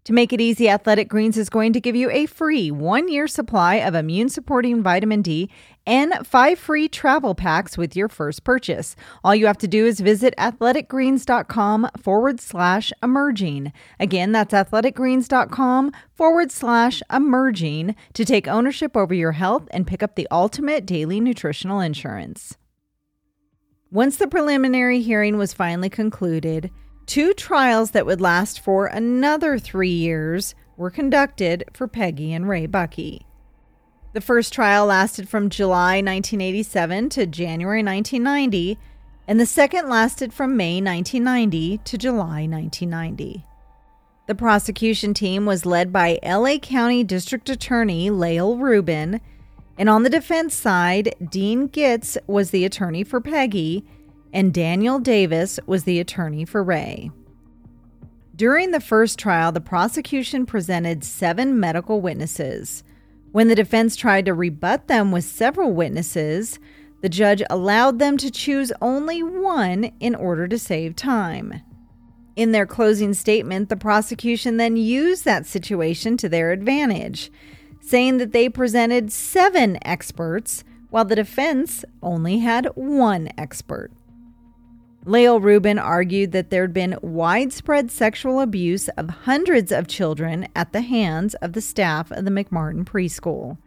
To 0.05 0.13
make 0.13 0.33
it 0.33 0.41
easy, 0.41 0.67
Athletic 0.67 1.09
Greens 1.09 1.37
is 1.37 1.47
going 1.47 1.73
to 1.73 1.79
give 1.79 1.95
you 1.95 2.09
a 2.09 2.25
free 2.25 2.71
one 2.71 3.07
year 3.07 3.27
supply 3.27 3.75
of 3.75 3.93
immune 3.93 4.29
supporting 4.29 4.81
vitamin 4.81 5.21
D 5.21 5.47
and 5.85 6.25
five 6.25 6.57
free 6.57 6.87
travel 6.87 7.35
packs 7.35 7.77
with 7.77 7.95
your 7.95 8.07
first 8.07 8.43
purchase. 8.43 8.95
All 9.23 9.35
you 9.35 9.45
have 9.45 9.59
to 9.59 9.67
do 9.67 9.85
is 9.85 9.99
visit 9.99 10.33
athleticgreens.com 10.39 11.89
forward 12.01 12.39
slash 12.39 12.91
emerging. 13.03 13.73
Again, 13.99 14.31
that's 14.31 14.53
athleticgreens.com 14.55 15.91
forward 16.15 16.51
slash 16.51 17.03
emerging 17.13 17.95
to 18.13 18.25
take 18.25 18.47
ownership 18.47 18.97
over 18.97 19.13
your 19.13 19.33
health 19.33 19.67
and 19.69 19.85
pick 19.85 20.01
up 20.01 20.15
the 20.15 20.27
ultimate 20.31 20.87
daily 20.87 21.19
nutritional 21.19 21.79
insurance. 21.79 22.57
Once 23.91 24.17
the 24.17 24.27
preliminary 24.27 25.01
hearing 25.01 25.37
was 25.37 25.53
finally 25.53 25.89
concluded, 25.89 26.71
Two 27.05 27.33
trials 27.33 27.91
that 27.91 28.05
would 28.05 28.21
last 28.21 28.59
for 28.59 28.85
another 28.85 29.57
three 29.57 29.89
years 29.89 30.55
were 30.77 30.89
conducted 30.89 31.63
for 31.73 31.87
Peggy 31.87 32.33
and 32.33 32.47
Ray 32.47 32.65
Buckey. 32.65 33.25
The 34.13 34.21
first 34.21 34.51
trial 34.53 34.87
lasted 34.87 35.29
from 35.29 35.49
July 35.49 36.01
1987 36.01 37.09
to 37.09 37.25
January 37.25 37.83
1990, 37.83 38.77
and 39.27 39.39
the 39.39 39.45
second 39.45 39.87
lasted 39.87 40.33
from 40.33 40.57
May 40.57 40.81
1990 40.81 41.77
to 41.77 41.97
July 41.97 42.47
1990. 42.47 43.45
The 44.27 44.35
prosecution 44.35 45.13
team 45.13 45.45
was 45.45 45.65
led 45.65 45.93
by 45.93 46.19
LA 46.23 46.57
County 46.57 47.03
District 47.03 47.49
Attorney 47.49 48.09
Lael 48.09 48.57
Rubin, 48.57 49.21
and 49.77 49.89
on 49.89 50.03
the 50.03 50.09
defense 50.09 50.55
side, 50.55 51.15
Dean 51.29 51.67
Gits 51.67 52.17
was 52.27 52.51
the 52.51 52.65
attorney 52.65 53.03
for 53.03 53.21
Peggy 53.21 53.85
and 54.33 54.53
Daniel 54.53 54.99
Davis 54.99 55.59
was 55.65 55.83
the 55.83 55.99
attorney 55.99 56.45
for 56.45 56.63
Ray. 56.63 57.11
During 58.35 58.71
the 58.71 58.79
first 58.79 59.19
trial, 59.19 59.51
the 59.51 59.61
prosecution 59.61 60.45
presented 60.45 61.03
seven 61.03 61.59
medical 61.59 62.01
witnesses. 62.01 62.83
When 63.31 63.47
the 63.47 63.55
defense 63.55 63.95
tried 63.95 64.25
to 64.25 64.33
rebut 64.33 64.87
them 64.87 65.11
with 65.11 65.25
several 65.25 65.73
witnesses, 65.73 66.59
the 67.01 67.09
judge 67.09 67.43
allowed 67.49 67.99
them 67.99 68.17
to 68.17 68.31
choose 68.31 68.71
only 68.81 69.21
one 69.21 69.91
in 69.99 70.15
order 70.15 70.47
to 70.47 70.57
save 70.57 70.95
time. 70.95 71.61
In 72.35 72.51
their 72.51 72.65
closing 72.65 73.13
statement, 73.13 73.69
the 73.69 73.75
prosecution 73.75 74.57
then 74.57 74.77
used 74.77 75.25
that 75.25 75.45
situation 75.45 76.15
to 76.17 76.29
their 76.29 76.51
advantage, 76.51 77.31
saying 77.81 78.17
that 78.17 78.31
they 78.31 78.49
presented 78.49 79.11
seven 79.11 79.77
experts 79.83 80.63
while 80.89 81.05
the 81.05 81.15
defense 81.15 81.83
only 82.01 82.39
had 82.39 82.67
one 82.75 83.29
expert. 83.37 83.91
Lael 85.03 85.39
Rubin 85.39 85.79
argued 85.79 86.31
that 86.31 86.51
there'd 86.51 86.73
been 86.73 86.97
widespread 87.01 87.89
sexual 87.89 88.39
abuse 88.39 88.87
of 88.89 89.09
hundreds 89.09 89.71
of 89.71 89.87
children 89.87 90.47
at 90.55 90.73
the 90.73 90.81
hands 90.81 91.33
of 91.35 91.53
the 91.53 91.61
staff 91.61 92.11
of 92.11 92.23
the 92.23 92.29
McMartin 92.29 92.85
preschool. 92.85 93.57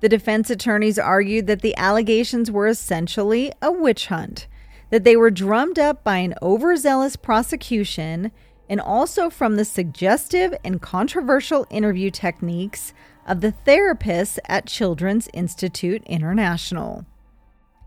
The 0.00 0.08
defense 0.08 0.48
attorneys 0.48 0.98
argued 0.98 1.46
that 1.48 1.60
the 1.60 1.76
allegations 1.76 2.50
were 2.50 2.66
essentially 2.66 3.52
a 3.60 3.70
witch 3.70 4.06
hunt, 4.06 4.46
that 4.88 5.04
they 5.04 5.16
were 5.16 5.30
drummed 5.30 5.78
up 5.78 6.02
by 6.02 6.16
an 6.16 6.34
overzealous 6.40 7.14
prosecution 7.14 8.32
and 8.70 8.80
also 8.80 9.28
from 9.28 9.56
the 9.56 9.66
suggestive 9.66 10.54
and 10.64 10.80
controversial 10.80 11.66
interview 11.68 12.10
techniques 12.10 12.94
of 13.26 13.42
the 13.42 13.52
therapists 13.66 14.38
at 14.46 14.66
Children's 14.66 15.28
Institute 15.34 16.02
International. 16.06 17.04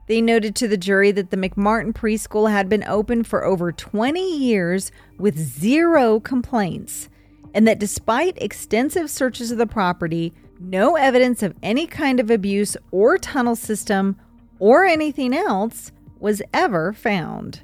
They 0.08 0.22
noted 0.22 0.56
to 0.56 0.68
the 0.68 0.78
jury 0.78 1.12
that 1.12 1.30
the 1.30 1.38
McMartin 1.38 1.94
preschool 1.94 2.52
had 2.52 2.68
been 2.68 2.84
open 2.84 3.24
for 3.24 3.46
over 3.46 3.72
20 3.72 4.38
years 4.38 4.92
with 5.18 5.38
zero 5.38 6.20
complaints, 6.20 7.08
and 7.54 7.68
that 7.68 7.80
despite 7.80 8.42
extensive 8.42 9.10
searches 9.10 9.52
of 9.52 9.58
the 9.58 9.68
property, 9.68 10.34
no 10.60 10.96
evidence 10.96 11.42
of 11.42 11.56
any 11.64 11.88
kind 11.88 12.20
of 12.20 12.30
abuse 12.30 12.76
or 12.92 13.18
tunnel 13.18 13.56
system 13.56 14.18
or 14.60 14.86
anything 14.86 15.34
else 15.34 15.92
was 16.20 16.42
ever 16.54 16.94
found. 16.94 17.62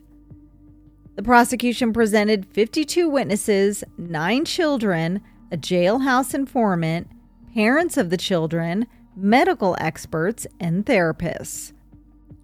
The 1.15 1.23
prosecution 1.23 1.91
presented 1.91 2.45
52 2.45 3.09
witnesses, 3.09 3.83
nine 3.97 4.45
children, 4.45 5.21
a 5.51 5.57
jailhouse 5.57 6.33
informant, 6.33 7.09
parents 7.53 7.97
of 7.97 8.09
the 8.09 8.17
children, 8.17 8.87
medical 9.15 9.75
experts, 9.79 10.47
and 10.59 10.85
therapists. 10.85 11.73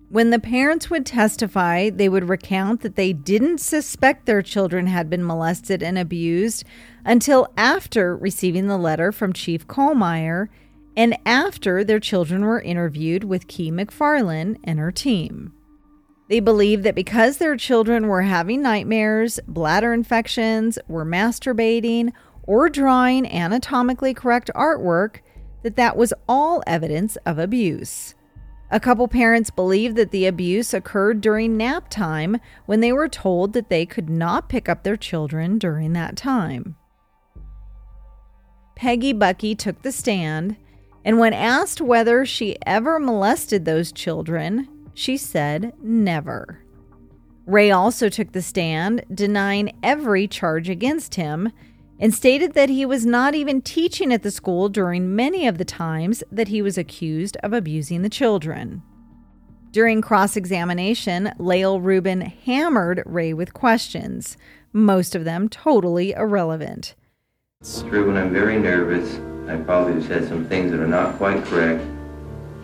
When 0.09 0.29
the 0.29 0.39
parents 0.39 0.89
would 0.89 1.05
testify, 1.05 1.89
they 1.89 2.07
would 2.07 2.29
recount 2.29 2.81
that 2.81 2.95
they 2.95 3.11
didn't 3.11 3.57
suspect 3.57 4.25
their 4.25 4.43
children 4.43 4.85
had 4.87 5.09
been 5.09 5.25
molested 5.25 5.81
and 5.81 5.97
abused 5.97 6.63
until 7.03 7.51
after 7.57 8.15
receiving 8.15 8.67
the 8.67 8.77
letter 8.77 9.11
from 9.11 9.33
Chief 9.33 9.67
Kuhlmeyer 9.67 10.47
and 10.95 11.17
after 11.25 11.83
their 11.83 11.99
children 11.99 12.45
were 12.45 12.61
interviewed 12.61 13.23
with 13.23 13.47
Kee 13.47 13.71
McFarland 13.71 14.57
and 14.63 14.79
her 14.79 14.91
team. 14.91 15.53
They 16.29 16.39
believed 16.39 16.83
that 16.83 16.95
because 16.95 17.37
their 17.37 17.57
children 17.57 18.07
were 18.07 18.23
having 18.23 18.61
nightmares, 18.61 19.39
bladder 19.47 19.91
infections, 19.93 20.79
were 20.87 21.05
masturbating, 21.05 22.11
or 22.43 22.69
drawing 22.69 23.27
anatomically 23.27 24.13
correct 24.13 24.49
artwork, 24.55 25.17
that 25.63 25.75
that 25.75 25.97
was 25.97 26.13
all 26.29 26.63
evidence 26.67 27.15
of 27.25 27.39
abuse. 27.39 28.13
A 28.71 28.79
couple 28.79 29.07
parents 29.07 29.51
believe 29.51 29.95
that 29.95 30.11
the 30.11 30.25
abuse 30.25 30.73
occurred 30.73 31.21
during 31.21 31.55
nap 31.55 31.89
time 31.89 32.37
when 32.65 32.79
they 32.79 32.91
were 32.91 33.07
told 33.07 33.53
that 33.53 33.69
they 33.69 33.85
could 33.85 34.09
not 34.09 34.49
pick 34.49 34.67
up 34.67 34.83
their 34.83 34.97
children 34.97 35.59
during 35.59 35.93
that 35.93 36.17
time. 36.17 36.75
Peggy 38.75 39.13
Buckey 39.13 39.55
took 39.55 39.81
the 39.83 39.91
stand, 39.91 40.57
and 41.05 41.19
when 41.19 41.33
asked 41.33 41.79
whether 41.79 42.25
she 42.25 42.57
ever 42.65 42.99
molested 42.99 43.65
those 43.65 43.91
children, 43.91 44.67
she 44.93 45.15
said 45.15 45.73
never. 45.81 46.65
Ray 47.45 47.69
also 47.69 48.09
took 48.09 48.31
the 48.31 48.41
stand, 48.41 49.05
denying 49.13 49.77
every 49.83 50.27
charge 50.27 50.67
against 50.67 51.15
him, 51.15 51.51
and 51.99 52.13
stated 52.13 52.53
that 52.53 52.69
he 52.69 52.85
was 52.85 53.05
not 53.05 53.35
even 53.35 53.61
teaching 53.61 54.11
at 54.11 54.23
the 54.23 54.31
school 54.31 54.69
during 54.69 55.15
many 55.15 55.47
of 55.47 55.57
the 55.57 55.65
times 55.65 56.23
that 56.31 56.49
he 56.49 56.61
was 56.61 56.77
accused 56.77 57.37
of 57.37 57.53
abusing 57.53 58.01
the 58.01 58.09
children. 58.09 58.81
During 59.71 60.01
cross 60.01 60.37
examination, 60.37 61.33
Lael 61.37 61.81
Rubin 61.81 62.21
hammered 62.21 63.03
Ray 63.05 63.33
with 63.33 63.53
questions, 63.53 64.37
most 64.71 65.15
of 65.15 65.25
them 65.25 65.49
totally 65.49 66.11
irrelevant. 66.11 66.95
It's 67.61 67.81
true 67.81 68.07
when 68.07 68.17
I'm 68.17 68.31
very 68.31 68.57
nervous, 68.57 69.19
I 69.49 69.57
probably 69.63 69.93
have 69.93 70.05
said 70.05 70.27
some 70.27 70.45
things 70.45 70.71
that 70.71 70.79
are 70.79 70.87
not 70.87 71.17
quite 71.17 71.43
correct, 71.45 71.81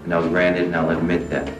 and 0.03 0.13
I'll 0.13 0.27
grant 0.27 0.57
it 0.57 0.65
and 0.65 0.75
I'll 0.75 0.89
admit 0.89 1.29
that. 1.29 1.51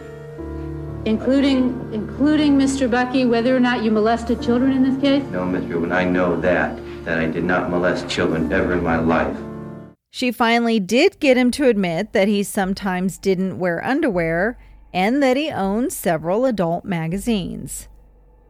Including, 1.04 1.92
including 1.92 2.58
Mr. 2.58 2.90
Buckey, 2.90 3.24
whether 3.26 3.56
or 3.56 3.60
not 3.60 3.82
you 3.82 3.90
molested 3.90 4.40
children 4.40 4.72
in 4.72 4.82
this 4.82 5.00
case? 5.00 5.22
No, 5.30 5.40
Mr. 5.40 5.70
Rubin, 5.70 5.92
I 5.92 6.04
know 6.04 6.40
that, 6.40 6.78
that 7.04 7.18
I 7.18 7.26
did 7.26 7.44
not 7.44 7.70
molest 7.70 8.08
children 8.08 8.52
ever 8.52 8.72
in 8.74 8.82
my 8.82 8.98
life. 8.98 9.36
She 10.10 10.30
finally 10.30 10.78
did 10.78 11.20
get 11.20 11.36
him 11.36 11.50
to 11.52 11.68
admit 11.68 12.12
that 12.12 12.28
he 12.28 12.42
sometimes 12.42 13.18
didn't 13.18 13.58
wear 13.58 13.84
underwear 13.84 14.58
and 14.92 15.22
that 15.22 15.36
he 15.36 15.50
owned 15.50 15.92
several 15.92 16.44
adult 16.44 16.84
magazines. 16.84 17.88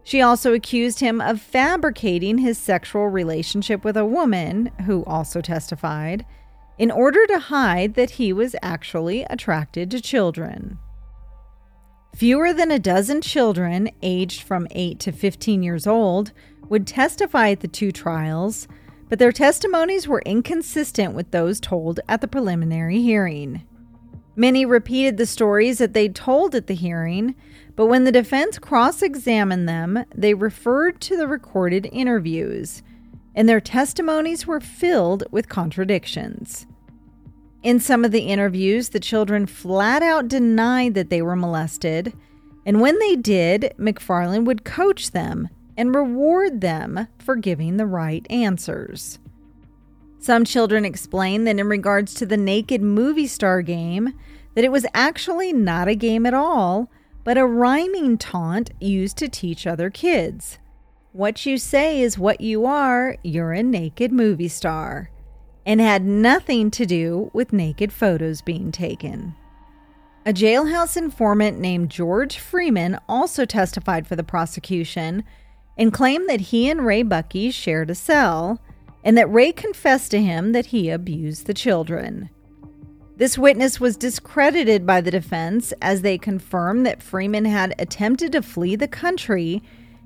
She 0.02 0.20
also 0.20 0.52
accused 0.52 0.98
him 0.98 1.20
of 1.20 1.40
fabricating 1.40 2.38
his 2.38 2.58
sexual 2.58 3.06
relationship 3.08 3.84
with 3.84 3.96
a 3.96 4.04
woman, 4.04 4.72
who 4.86 5.04
also 5.04 5.40
testified, 5.40 6.26
in 6.78 6.90
order 6.90 7.26
to 7.28 7.38
hide 7.38 7.94
that 7.94 8.10
he 8.10 8.32
was 8.32 8.56
actually 8.60 9.24
attracted 9.30 9.90
to 9.92 10.00
children. 10.00 10.78
Fewer 12.16 12.52
than 12.52 12.70
a 12.70 12.78
dozen 12.78 13.20
children, 13.20 13.90
aged 14.02 14.42
from 14.42 14.66
8 14.72 14.98
to 15.00 15.12
15 15.12 15.62
years 15.62 15.86
old, 15.86 16.32
would 16.72 16.87
testify 16.87 17.50
at 17.50 17.61
the 17.61 17.68
two 17.68 17.92
trials, 17.92 18.66
but 19.11 19.18
their 19.18 19.30
testimonies 19.30 20.08
were 20.08 20.22
inconsistent 20.24 21.12
with 21.12 21.30
those 21.30 21.61
told 21.61 22.00
at 22.08 22.22
the 22.22 22.26
preliminary 22.26 23.02
hearing. 23.02 23.62
Many 24.37 24.64
repeated 24.64 25.18
the 25.18 25.26
stories 25.26 25.76
that 25.76 25.92
they 25.92 26.08
told 26.08 26.54
at 26.54 26.68
the 26.68 26.74
hearing, 26.74 27.35
but 27.76 27.88
when 27.88 28.04
the 28.04 28.11
defense 28.11 28.58
cross 28.58 29.02
examined 29.02 29.68
them, 29.68 30.06
they 30.14 30.32
referred 30.32 30.98
to 31.02 31.14
the 31.18 31.28
recorded 31.28 31.90
interviews, 31.92 32.82
and 33.35 33.46
their 33.46 33.61
testimonies 33.61 34.46
were 34.46 34.58
filled 34.58 35.24
with 35.30 35.50
contradictions. 35.50 36.66
In 37.62 37.80
some 37.80 38.02
of 38.02 38.12
the 38.12 38.28
interviews, 38.28 38.88
the 38.88 38.98
children 38.98 39.44
flat 39.44 40.02
out 40.02 40.26
denied 40.26 40.94
that 40.94 41.11
they 41.11 41.20
were 41.20 41.37
molested, 41.37 42.14
and 42.64 42.80
when 42.80 42.98
they 42.98 43.14
did, 43.14 43.74
McFarland 43.78 44.46
would 44.46 44.64
coach 44.64 45.11
them 45.11 45.50
and 45.76 45.94
reward 45.94 46.61
them 46.61 47.08
for 47.18 47.37
giving 47.37 47.76
the 47.76 47.87
right 47.87 48.26
answers. 48.30 49.18
Some 50.18 50.44
children 50.44 50.85
explained 50.85 51.46
that 51.46 51.58
in 51.58 51.68
regards 51.68 52.14
to 52.14 52.26
the 52.26 52.37
naked 52.37 52.80
movie 52.80 53.26
star 53.26 53.62
game, 53.62 54.14
that 54.54 54.64
it 54.64 54.72
was 54.72 54.87
actually 54.94 55.52
not 55.52 55.88
a 55.88 55.94
game 55.94 56.26
at 56.26 56.35
all, 56.35 56.90
but 57.24 57.38
a 57.38 57.46
rhyming 57.46 58.18
taunt 58.18 58.70
used 58.80 59.16
to 59.18 59.28
teach 59.28 59.66
other 59.66 59.90
kids. 59.90 60.58
What 61.12 61.44
you 61.44 61.58
say 61.58 62.00
is 62.00 62.18
what 62.18 62.40
you 62.40 62.66
are, 62.66 63.16
you're 63.22 63.52
a 63.52 63.62
naked 63.62 64.12
movie 64.12 64.48
star 64.48 65.11
and 65.64 65.80
had 65.80 66.04
nothing 66.04 66.70
to 66.72 66.87
do 66.87 67.30
with 67.32 67.52
naked 67.52 67.92
photos 67.92 68.42
being 68.42 68.72
taken. 68.72 69.35
A 70.24 70.32
jailhouse 70.32 70.96
informant 70.96 71.58
named 71.58 71.90
George 71.90 72.38
Freeman 72.38 72.98
also 73.08 73.44
testified 73.44 74.06
for 74.06 74.14
the 74.14 74.22
prosecution 74.22 75.24
and 75.76 75.92
claimed 75.92 76.28
that 76.28 76.40
he 76.40 76.68
and 76.68 76.85
Ray 76.85 77.02
Buckey 77.02 77.50
shared 77.50 77.90
a 77.90 77.94
cell 77.94 78.61
and 79.04 79.16
that 79.18 79.30
Ray 79.30 79.52
confessed 79.52 80.11
to 80.12 80.22
him 80.22 80.52
that 80.52 80.66
he 80.66 80.90
abused 80.90 81.46
the 81.46 81.54
children. 81.54 82.30
This 83.16 83.37
witness 83.38 83.78
was 83.78 83.96
discredited 83.96 84.87
by 84.87 85.00
the 85.00 85.11
defense 85.11 85.72
as 85.82 86.02
they 86.02 86.18
confirmed 86.18 86.87
that 86.87 87.02
Freeman 87.02 87.44
had 87.44 87.74
attempted 87.78 88.32
to 88.32 88.42
flee 88.42 88.74
the 88.74 88.88
country 88.88 89.62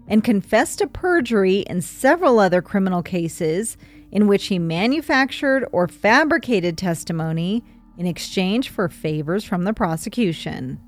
and 0.09 0.25
confessed 0.25 0.79
to 0.79 0.87
perjury 0.87 1.61
in 1.61 1.81
several 1.81 2.39
other 2.39 2.63
criminal 2.63 3.03
cases 3.03 3.77
in 4.11 4.27
which 4.27 4.47
he 4.47 4.59
manufactured 4.59 5.67
or 5.73 5.89
fabricated 5.89 6.79
testimony 6.79 7.65
in 7.99 8.07
exchange 8.07 8.69
for 8.69 8.89
favors 8.89 9.45
from 9.45 9.65
the 9.65 9.73
prosecution. 9.73 10.81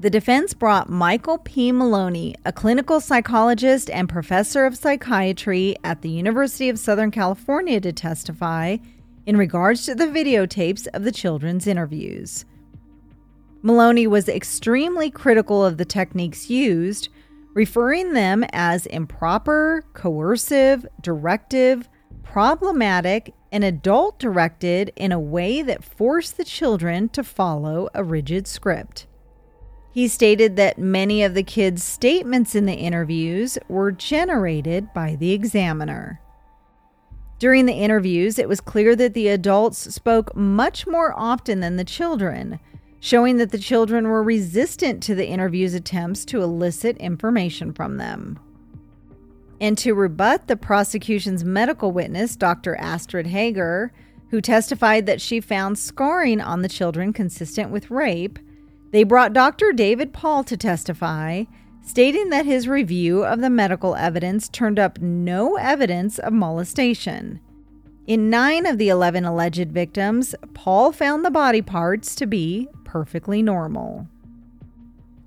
The 0.00 0.08
defense 0.08 0.54
brought 0.54 0.88
Michael 0.88 1.36
P. 1.36 1.72
Maloney, 1.72 2.34
a 2.46 2.54
clinical 2.54 3.02
psychologist 3.02 3.90
and 3.90 4.08
professor 4.08 4.64
of 4.64 4.74
psychiatry 4.74 5.76
at 5.84 6.00
the 6.00 6.08
University 6.08 6.70
of 6.70 6.78
Southern 6.78 7.10
California, 7.10 7.82
to 7.82 7.92
testify 7.92 8.78
in 9.26 9.36
regards 9.36 9.84
to 9.84 9.94
the 9.94 10.06
videotapes 10.06 10.86
of 10.94 11.04
the 11.04 11.12
children's 11.12 11.66
interviews. 11.66 12.46
Maloney 13.60 14.06
was 14.06 14.26
extremely 14.26 15.10
critical 15.10 15.62
of 15.62 15.76
the 15.76 15.84
techniques 15.84 16.48
used, 16.48 17.10
referring 17.52 18.14
them 18.14 18.42
as 18.54 18.86
improper, 18.86 19.84
coercive, 19.92 20.86
directive, 21.02 21.90
problematic, 22.22 23.34
and 23.52 23.64
adult 23.64 24.18
directed 24.18 24.94
in 24.96 25.12
a 25.12 25.20
way 25.20 25.60
that 25.60 25.84
forced 25.84 26.38
the 26.38 26.44
children 26.44 27.10
to 27.10 27.22
follow 27.22 27.90
a 27.92 28.02
rigid 28.02 28.46
script. 28.46 29.06
He 29.92 30.06
stated 30.06 30.56
that 30.56 30.78
many 30.78 31.22
of 31.24 31.34
the 31.34 31.42
kids' 31.42 31.82
statements 31.82 32.54
in 32.54 32.66
the 32.66 32.74
interviews 32.74 33.58
were 33.68 33.90
generated 33.90 34.92
by 34.94 35.16
the 35.16 35.32
examiner. 35.32 36.20
During 37.40 37.66
the 37.66 37.72
interviews, 37.72 38.38
it 38.38 38.48
was 38.48 38.60
clear 38.60 38.94
that 38.96 39.14
the 39.14 39.28
adults 39.28 39.94
spoke 39.94 40.36
much 40.36 40.86
more 40.86 41.12
often 41.16 41.60
than 41.60 41.76
the 41.76 41.84
children, 41.84 42.60
showing 43.00 43.38
that 43.38 43.50
the 43.50 43.58
children 43.58 44.06
were 44.08 44.22
resistant 44.22 45.02
to 45.02 45.14
the 45.14 45.26
interview's 45.26 45.74
attempts 45.74 46.24
to 46.26 46.42
elicit 46.42 46.96
information 46.98 47.72
from 47.72 47.96
them. 47.96 48.38
And 49.60 49.76
to 49.78 49.94
rebut 49.94 50.46
the 50.46 50.56
prosecution's 50.56 51.42
medical 51.42 51.92
witness, 51.92 52.36
Dr. 52.36 52.76
Astrid 52.76 53.26
Heger, 53.26 53.92
who 54.30 54.40
testified 54.40 55.06
that 55.06 55.20
she 55.20 55.40
found 55.40 55.78
scarring 55.78 56.40
on 56.40 56.62
the 56.62 56.68
children 56.68 57.12
consistent 57.12 57.70
with 57.70 57.90
rape, 57.90 58.38
they 58.90 59.04
brought 59.04 59.32
Dr. 59.32 59.72
David 59.72 60.12
Paul 60.12 60.44
to 60.44 60.56
testify, 60.56 61.44
stating 61.82 62.30
that 62.30 62.46
his 62.46 62.68
review 62.68 63.24
of 63.24 63.40
the 63.40 63.50
medical 63.50 63.94
evidence 63.94 64.48
turned 64.48 64.78
up 64.78 65.00
no 65.00 65.56
evidence 65.56 66.18
of 66.18 66.32
molestation. 66.32 67.40
In 68.06 68.28
nine 68.30 68.66
of 68.66 68.78
the 68.78 68.88
11 68.88 69.24
alleged 69.24 69.70
victims, 69.70 70.34
Paul 70.54 70.90
found 70.90 71.24
the 71.24 71.30
body 71.30 71.62
parts 71.62 72.14
to 72.16 72.26
be 72.26 72.68
perfectly 72.84 73.42
normal. 73.42 74.08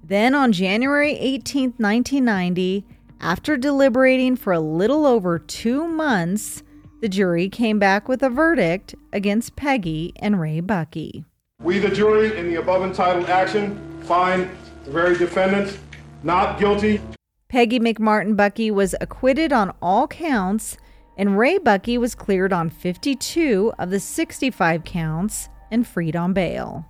Then 0.04 0.36
on 0.36 0.52
January 0.52 1.14
18, 1.14 1.76
1990, 1.78 2.86
after 3.22 3.56
deliberating 3.56 4.36
for 4.36 4.52
a 4.52 4.60
little 4.60 5.06
over 5.06 5.40
two 5.40 5.88
months, 5.88 6.62
the 7.00 7.08
jury 7.08 7.48
came 7.48 7.80
back 7.80 8.10
with 8.10 8.22
a 8.22 8.30
verdict 8.30 8.96
against 9.14 9.56
Peggy 9.56 10.14
and 10.18 10.42
Ray 10.42 10.60
Buckey. 10.60 11.24
We, 11.64 11.80
the 11.80 11.90
jury, 11.90 12.38
in 12.38 12.50
the 12.50 12.56
above 12.56 12.84
entitled 12.84 13.30
action, 13.30 14.04
find 14.04 14.50
the 14.84 14.92
very 14.92 15.18
defendants 15.18 15.78
not 16.22 16.60
guilty. 16.60 17.00
Peggy 17.48 17.80
McMartin 17.80 18.36
Buckey 18.36 18.70
was 18.70 18.94
acquitted 19.00 19.54
on 19.54 19.74
all 19.82 20.08
counts, 20.08 20.76
and 21.18 21.40
Ray 21.40 21.58
Buckey 21.58 21.98
was 21.98 22.16
cleared 22.16 22.52
on 22.52 22.70
52 22.70 23.72
of 23.80 23.92
the 23.92 24.00
65 24.02 24.84
counts 24.84 25.48
and 25.72 25.88
freed 25.88 26.18
on 26.18 26.34
bail. 26.34 26.86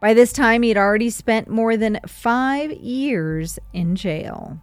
By 0.00 0.14
this 0.14 0.32
time, 0.32 0.62
he 0.62 0.70
had 0.70 0.78
already 0.78 1.10
spent 1.10 1.48
more 1.48 1.76
than 1.76 2.00
five 2.06 2.72
years 2.72 3.60
in 3.72 3.94
jail. 3.94 4.60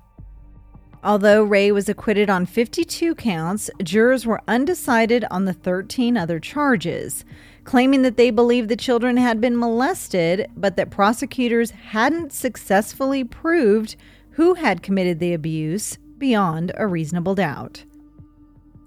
Although 1.03 1.43
Ray 1.43 1.71
was 1.71 1.87
acquitted 1.87 2.29
on 2.29 2.45
52 2.45 3.15
counts, 3.15 3.69
jurors 3.81 4.25
were 4.25 4.41
undecided 4.47 5.23
on 5.31 5.45
the 5.45 5.53
13 5.53 6.17
other 6.17 6.39
charges, 6.39 7.23
claiming 7.67 8.01
that 8.01 8.15
they 8.15 8.31
believed 8.31 8.69
the 8.69 8.77
children 8.77 9.17
had 9.17 9.41
been 9.41 9.59
molested, 9.59 10.49
but 10.55 10.77
that 10.77 10.89
prosecutors 10.89 11.71
hadn't 11.71 12.31
successfully 12.31 13.25
proved 13.25 13.97
who 14.31 14.53
had 14.53 14.81
committed 14.81 15.19
the 15.19 15.33
abuse 15.33 15.97
beyond 16.17 16.71
a 16.75 16.87
reasonable 16.87 17.35
doubt. 17.35 17.83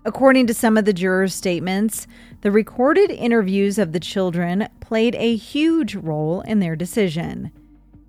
According 0.07 0.47
to 0.47 0.55
some 0.55 0.79
of 0.79 0.87
the 0.87 0.95
jurors' 0.95 1.35
statements, 1.35 2.07
the 2.41 2.51
recorded 2.51 3.11
interviews 3.11 3.79
of 3.79 3.93
the 3.93 4.01
children 4.01 4.67
played 4.81 5.15
a 5.17 5.37
huge 5.37 5.95
role 5.95 6.41
in 6.41 6.61
their 6.61 6.75
decision. 6.75 7.53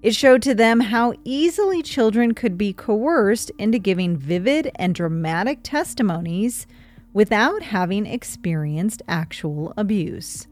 It 0.02 0.16
showed 0.16 0.42
to 0.44 0.56
them 0.56 0.80
how 0.80 1.16
easily 1.26 1.82
children 1.82 2.34
could 2.34 2.58
be 2.58 2.72
coerced 2.72 3.52
into 3.58 3.78
giving 3.78 4.16
vivid 4.16 4.72
and 4.76 4.96
dramatic 4.96 5.60
testimonies 5.64 6.66
without 7.12 7.62
having 7.62 8.06
experienced 8.06 9.02
actual 9.10 9.74
abuse. 9.76 10.48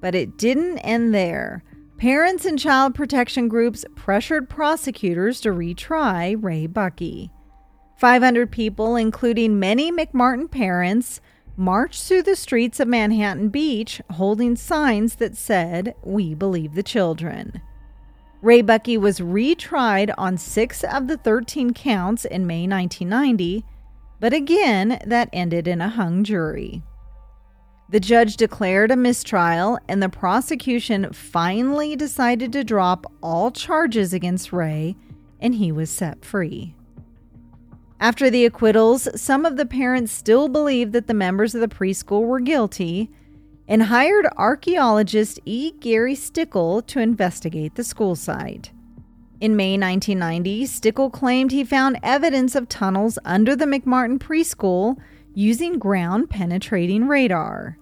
But 0.00 0.14
it 0.14 0.36
didn't 0.36 0.78
end 0.78 1.14
there. 1.14 1.62
Parents 1.98 2.44
and 2.44 2.58
child 2.58 2.94
protection 2.94 3.48
groups 3.48 3.84
pressured 3.94 4.50
prosecutors 4.50 5.40
to 5.40 5.48
retry 5.50 6.36
Ray 6.38 6.66
Buckey. 6.66 7.30
500 7.96 8.50
people, 8.50 8.96
including 8.96 9.58
many 9.58 9.90
McMartin 9.90 10.50
parents, 10.50 11.20
marched 11.56 12.02
through 12.04 12.22
the 12.22 12.36
streets 12.36 12.80
of 12.80 12.88
Manhattan 12.88 13.48
Beach 13.48 14.02
holding 14.10 14.56
signs 14.56 15.16
that 15.16 15.36
said, 15.36 15.94
We 16.02 16.34
believe 16.34 16.74
the 16.74 16.82
children. 16.82 17.62
Ray 18.42 18.60
Buckey 18.60 18.98
was 18.98 19.18
retried 19.18 20.12
on 20.18 20.36
six 20.36 20.84
of 20.84 21.08
the 21.08 21.16
13 21.16 21.72
counts 21.72 22.24
in 22.26 22.46
May 22.46 22.66
1990, 22.68 23.64
but 24.20 24.34
again, 24.34 25.00
that 25.06 25.30
ended 25.32 25.66
in 25.66 25.80
a 25.80 25.88
hung 25.88 26.22
jury. 26.22 26.82
The 27.88 28.00
judge 28.00 28.36
declared 28.36 28.90
a 28.90 28.96
mistrial, 28.96 29.78
and 29.88 30.02
the 30.02 30.08
prosecution 30.08 31.12
finally 31.12 31.94
decided 31.94 32.52
to 32.52 32.64
drop 32.64 33.06
all 33.22 33.52
charges 33.52 34.12
against 34.12 34.52
Ray, 34.52 34.96
and 35.40 35.54
he 35.54 35.70
was 35.70 35.88
set 35.88 36.24
free. 36.24 36.74
After 38.00 38.28
the 38.28 38.44
acquittals, 38.44 39.08
some 39.20 39.46
of 39.46 39.56
the 39.56 39.66
parents 39.66 40.12
still 40.12 40.48
believed 40.48 40.92
that 40.92 41.06
the 41.06 41.14
members 41.14 41.54
of 41.54 41.60
the 41.60 41.68
preschool 41.68 42.26
were 42.26 42.40
guilty 42.40 43.10
and 43.68 43.84
hired 43.84 44.26
archaeologist 44.36 45.40
E. 45.44 45.72
Gary 45.80 46.14
Stickel 46.14 46.82
to 46.86 47.00
investigate 47.00 47.74
the 47.74 47.84
school 47.84 48.14
site. 48.14 48.70
In 49.40 49.56
May 49.56 49.78
1990, 49.78 50.64
Stickel 50.64 51.12
claimed 51.12 51.52
he 51.52 51.64
found 51.64 51.98
evidence 52.02 52.54
of 52.54 52.68
tunnels 52.68 53.18
under 53.24 53.54
the 53.54 53.66
McMartin 53.66 54.18
preschool 54.18 54.96
using 55.36 55.78
ground 55.78 56.30
penetrating 56.30 57.06
radar. 57.06 57.76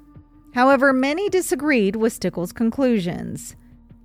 However, 0.54 0.92
many 0.92 1.28
disagreed 1.28 1.94
with 1.94 2.12
Stickel's 2.12 2.52
conclusions. 2.52 3.54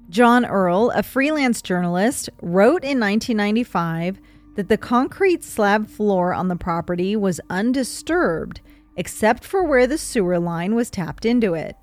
John 0.09 0.45
Earl, 0.45 0.91
a 0.93 1.01
freelance 1.01 1.63
journalist, 1.63 2.29
wrote 2.43 2.83
in 2.83 2.99
1995 2.99 4.19
that 4.55 4.69
the 4.69 4.77
concrete 4.77 5.43
slab 5.43 5.87
floor 5.87 6.31
on 6.31 6.47
the 6.47 6.55
property 6.55 7.15
was 7.15 7.41
undisturbed 7.49 8.61
except 8.95 9.43
for 9.43 9.63
where 9.63 9.87
the 9.87 9.97
sewer 9.97 10.37
line 10.37 10.75
was 10.75 10.91
tapped 10.91 11.25
into 11.25 11.55
it. 11.55 11.75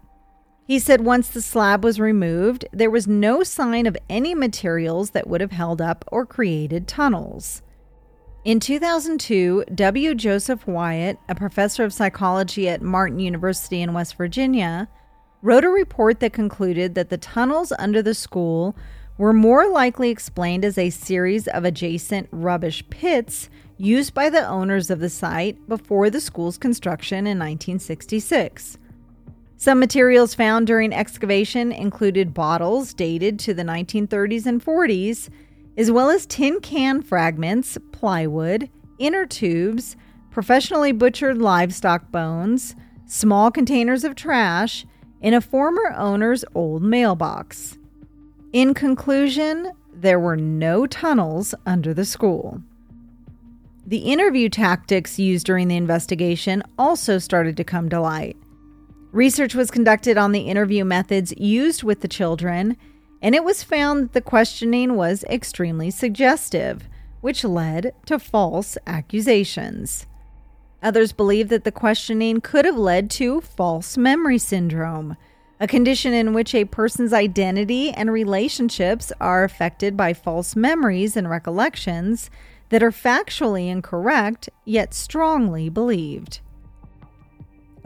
He 0.68 0.79
said 0.79 1.00
once 1.00 1.29
the 1.29 1.42
slab 1.42 1.83
was 1.83 1.98
removed, 1.98 2.64
there 2.72 2.90
was 2.90 3.09
no 3.09 3.42
sign 3.42 3.87
of 3.87 3.96
any 4.09 4.37
materials 4.37 5.11
that 5.11 5.26
would 5.26 5.40
have 5.40 5.52
held 5.52 5.81
up 5.81 6.05
or 6.12 6.26
created 6.26 6.87
tunnels. 6.87 7.62
In 8.47 8.61
2002, 8.61 9.65
W. 9.75 10.15
Joseph 10.15 10.69
Wyatt, 10.69 11.19
a 11.29 11.35
professor 11.35 11.83
of 11.83 11.93
psychology 11.93 12.69
at 12.69 12.81
Martin 12.81 13.19
University 13.19 13.83
in 13.83 13.93
West 13.93 14.17
Virginia, 14.17 14.87
wrote 15.43 15.65
a 15.65 15.69
report 15.69 16.21
that 16.21 16.33
concluded 16.33 16.95
that 16.95 17.11
the 17.11 17.19
tunnels 17.19 17.73
under 17.77 18.03
the 18.03 18.15
school 18.15 18.77
were 19.19 19.33
more 19.33 19.69
likely 19.69 20.11
explained 20.11 20.65
as 20.65 20.79
a 20.79 20.91
series 20.91 21.49
of 21.49 21.65
adjacent 21.65 22.29
rubbish 22.31 22.89
pits 22.89 23.51
used 23.79 24.15
by 24.15 24.31
the 24.31 24.47
owners 24.47 24.91
of 24.91 25.01
the 25.01 25.11
site 25.11 25.69
before 25.69 26.09
the 26.09 26.21
school's 26.21 26.57
construction 26.57 27.27
in 27.27 27.41
1966. 27.41 28.79
Some 29.57 29.81
materials 29.81 30.35
found 30.35 30.69
during 30.69 30.93
excavation 30.93 31.73
included 31.73 32.33
bottles 32.33 32.95
dated 32.95 33.41
to 33.41 33.55
the 33.55 33.65
1930s 33.65 34.47
and 34.47 34.65
40s, 34.65 35.31
as 35.77 35.91
well 35.91 36.11
as 36.11 36.27
tin 36.27 36.61
can 36.61 37.03
fragments, 37.03 37.79
plywood, 37.93 38.69
inner 38.99 39.27
tubes, 39.27 39.97
professionally 40.31 40.93
butchered 40.93 41.39
livestock 41.39 42.11
bones, 42.11 42.75
small 43.07 43.51
containers 43.51 44.05
of 44.05 44.15
trash, 44.15 44.87
and 45.23 45.35
a 45.35 45.41
former 45.41 45.95
owner's 45.97 46.45
old 46.55 46.83
mailbox. 46.83 47.79
In 48.53 48.75
conclusion, 48.75 49.73
there 49.93 50.21
were 50.21 50.37
no 50.37 50.87
tunnels 50.87 51.55
under 51.65 51.95
the 51.95 52.05
school. 52.05 52.61
The 53.87 53.99
interview 53.99 54.49
tactics 54.49 55.19
used 55.19 55.47
during 55.47 55.69
the 55.69 55.77
investigation 55.77 56.62
also 56.79 57.19
started 57.19 57.57
to 57.57 57.65
come 57.65 57.89
to 57.91 58.01
light. 58.01 58.37
Research 59.12 59.55
was 59.55 59.71
conducted 59.71 60.19
on 60.19 60.33
the 60.33 60.41
interview 60.41 60.85
methods 60.85 61.33
used 61.37 61.83
with 61.83 62.01
the 62.01 62.09
children, 62.09 62.77
and 63.22 63.35
it 63.35 63.44
was 63.44 63.62
found 63.62 64.05
that 64.05 64.12
the 64.12 64.20
questioning 64.20 64.94
was 64.96 65.24
extremely 65.24 65.90
suggestive, 65.90 66.88
which 67.20 67.44
led 67.44 67.94
to 68.07 68.18
false 68.18 68.76
accusations. 68.87 70.07
Others 70.83 71.12
believe 71.12 71.48
that 71.48 71.64
the 71.64 71.72
questioning 71.72 72.40
could 72.40 72.64
have 72.64 72.76
led 72.76 73.11
to 73.11 73.40
false 73.40 73.96
memory 73.96 74.38
syndrome, 74.38 75.16
a 75.59 75.66
condition 75.66 76.12
in 76.12 76.35
which 76.35 76.55
a 76.55 76.66
person's 76.66 77.12
identity 77.12 77.90
and 77.90 78.12
relationships 78.12 79.11
are 79.20 79.42
affected 79.42 79.96
by 79.96 80.12
false 80.12 80.55
memories 80.55 81.16
and 81.16 81.31
recollections 81.31 82.31
that 82.68 82.83
are 82.83 82.90
factually 82.90 83.68
incorrect 83.68 84.50
yet 84.64 84.92
strongly 84.92 85.68
believed. 85.68 86.40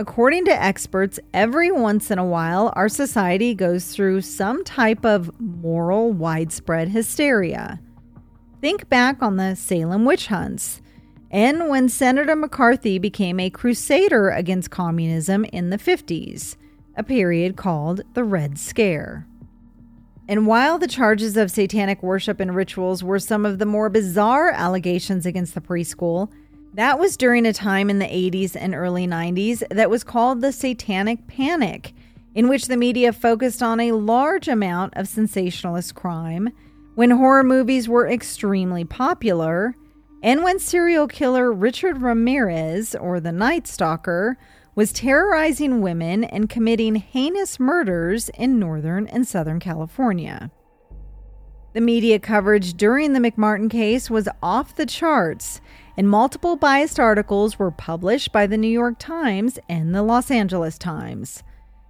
According 0.00 0.46
to 0.46 0.62
experts, 0.62 1.20
every 1.34 1.70
once 1.70 2.10
in 2.10 2.18
a 2.18 2.24
while, 2.24 2.72
our 2.74 2.88
society 2.88 3.54
goes 3.54 3.92
through 3.92 4.22
some 4.22 4.64
type 4.64 5.04
of 5.04 5.30
moral 5.38 6.10
widespread 6.10 6.88
hysteria. 6.88 7.78
Think 8.62 8.88
back 8.88 9.22
on 9.22 9.36
the 9.36 9.54
Salem 9.54 10.06
witch 10.06 10.28
hunts 10.28 10.80
and 11.30 11.68
when 11.68 11.90
Senator 11.90 12.34
McCarthy 12.34 12.98
became 12.98 13.38
a 13.38 13.50
crusader 13.50 14.30
against 14.30 14.70
communism 14.70 15.44
in 15.52 15.68
the 15.68 15.76
50s, 15.76 16.56
a 16.96 17.04
period 17.04 17.56
called 17.56 18.00
the 18.14 18.24
Red 18.24 18.58
Scare. 18.58 19.26
And 20.26 20.46
while 20.46 20.78
the 20.78 20.88
charges 20.88 21.36
of 21.36 21.50
satanic 21.50 22.02
worship 22.02 22.40
and 22.40 22.56
rituals 22.56 23.04
were 23.04 23.18
some 23.18 23.44
of 23.44 23.58
the 23.58 23.66
more 23.66 23.90
bizarre 23.90 24.50
allegations 24.50 25.26
against 25.26 25.54
the 25.54 25.60
preschool, 25.60 26.32
that 26.74 26.98
was 26.98 27.16
during 27.16 27.46
a 27.46 27.52
time 27.52 27.90
in 27.90 27.98
the 27.98 28.06
80s 28.06 28.56
and 28.56 28.74
early 28.74 29.06
90s 29.06 29.62
that 29.70 29.90
was 29.90 30.04
called 30.04 30.40
the 30.40 30.52
Satanic 30.52 31.26
Panic, 31.26 31.92
in 32.35 32.48
which 32.48 32.66
the 32.66 32.76
media 32.76 33.12
focused 33.12 33.62
on 33.62 33.80
a 33.80 33.92
large 33.92 34.46
amount 34.46 34.94
of 34.96 35.09
sensationalist 35.09 35.94
crime, 35.94 36.50
when 36.94 37.11
horror 37.11 37.42
movies 37.42 37.88
were 37.88 38.06
extremely 38.09 38.85
popular, 38.85 39.74
and 40.22 40.42
when 40.44 40.59
serial 40.59 41.09
killer 41.09 41.52
Richard 41.52 42.02
Ramirez, 42.02 42.94
or 42.94 43.20
the 43.20 43.33
Night 43.33 43.66
Stalker, 43.66 44.37
was 44.74 44.92
terrorizing 44.92 45.80
women 45.80 46.24
and 46.24 46.48
committing 46.48 46.94
heinous 46.94 47.59
murders 47.59 48.28
in 48.30 48.59
Northern 48.59 49.06
and 49.09 49.26
Southern 49.26 49.59
California. 49.59 50.50
The 51.72 51.80
media 51.80 52.18
coverage 52.18 52.74
during 52.74 53.12
the 53.12 53.20
McMartin 53.20 53.70
case 53.70 54.11
was 54.11 54.28
off 54.42 54.76
the 54.76 54.87
charts, 54.87 55.61
and 55.96 56.09
multiple 56.09 56.57
biased 56.57 56.98
articles 57.00 57.59
were 57.59 57.70
published 57.70 58.33
by 58.33 58.46
the 58.46 58.59
New 58.59 58.68
York 58.68 58.96
Times 58.98 59.59
and 59.68 59.94
the 59.94 60.03
Los 60.03 60.31
Angeles 60.31 60.79
Times. 60.79 61.42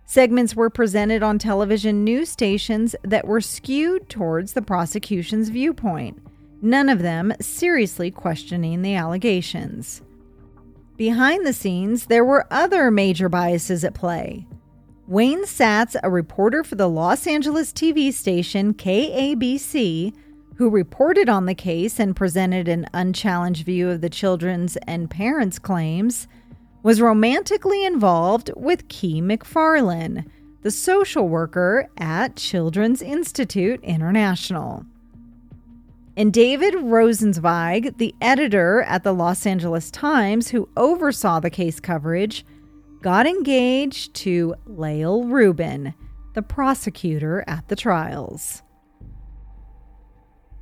Segments 0.06 0.56
were 0.56 0.70
presented 0.70 1.22
on 1.22 1.38
television 1.38 2.02
news 2.02 2.28
stations 2.28 2.96
that 3.04 3.26
were 3.26 3.40
skewed 3.40 4.08
towards 4.08 4.54
the 4.54 4.62
prosecution's 4.62 5.50
viewpoint, 5.50 6.20
none 6.60 6.88
of 6.88 7.00
them 7.00 7.32
seriously 7.40 8.10
questioning 8.10 8.82
the 8.82 8.94
allegations. 8.94 10.02
Behind 10.96 11.46
the 11.46 11.52
scenes, 11.52 12.06
there 12.06 12.24
were 12.24 12.46
other 12.50 12.90
major 12.90 13.28
biases 13.28 13.84
at 13.84 13.94
play. 13.94 14.46
Wayne 15.06 15.44
Satz, 15.44 15.96
a 16.02 16.10
reporter 16.10 16.62
for 16.62 16.74
the 16.74 16.88
Los 16.88 17.26
Angeles 17.26 17.72
TV 17.72 18.12
station 18.12 18.74
KABC, 18.74 20.12
who 20.60 20.68
reported 20.68 21.26
on 21.26 21.46
the 21.46 21.54
case 21.54 21.98
and 21.98 22.14
presented 22.14 22.68
an 22.68 22.84
unchallenged 22.92 23.64
view 23.64 23.88
of 23.88 24.02
the 24.02 24.10
children's 24.10 24.76
and 24.86 25.08
parents' 25.08 25.58
claims, 25.58 26.28
was 26.82 27.00
romantically 27.00 27.82
involved 27.82 28.50
with 28.54 28.86
Kee 28.88 29.22
McFarland, 29.22 30.26
the 30.60 30.70
social 30.70 31.30
worker 31.30 31.88
at 31.96 32.36
Children's 32.36 33.00
Institute 33.00 33.80
International. 33.82 34.84
And 36.14 36.30
David 36.30 36.74
Rosenzweig, 36.74 37.96
the 37.96 38.14
editor 38.20 38.82
at 38.82 39.02
the 39.02 39.14
Los 39.14 39.46
Angeles 39.46 39.90
Times, 39.90 40.48
who 40.48 40.68
oversaw 40.76 41.40
the 41.40 41.48
case 41.48 41.80
coverage, 41.80 42.44
got 43.00 43.26
engaged 43.26 44.12
to 44.16 44.54
Lael 44.66 45.24
Rubin, 45.24 45.94
the 46.34 46.42
prosecutor 46.42 47.44
at 47.46 47.66
the 47.68 47.76
trials. 47.76 48.62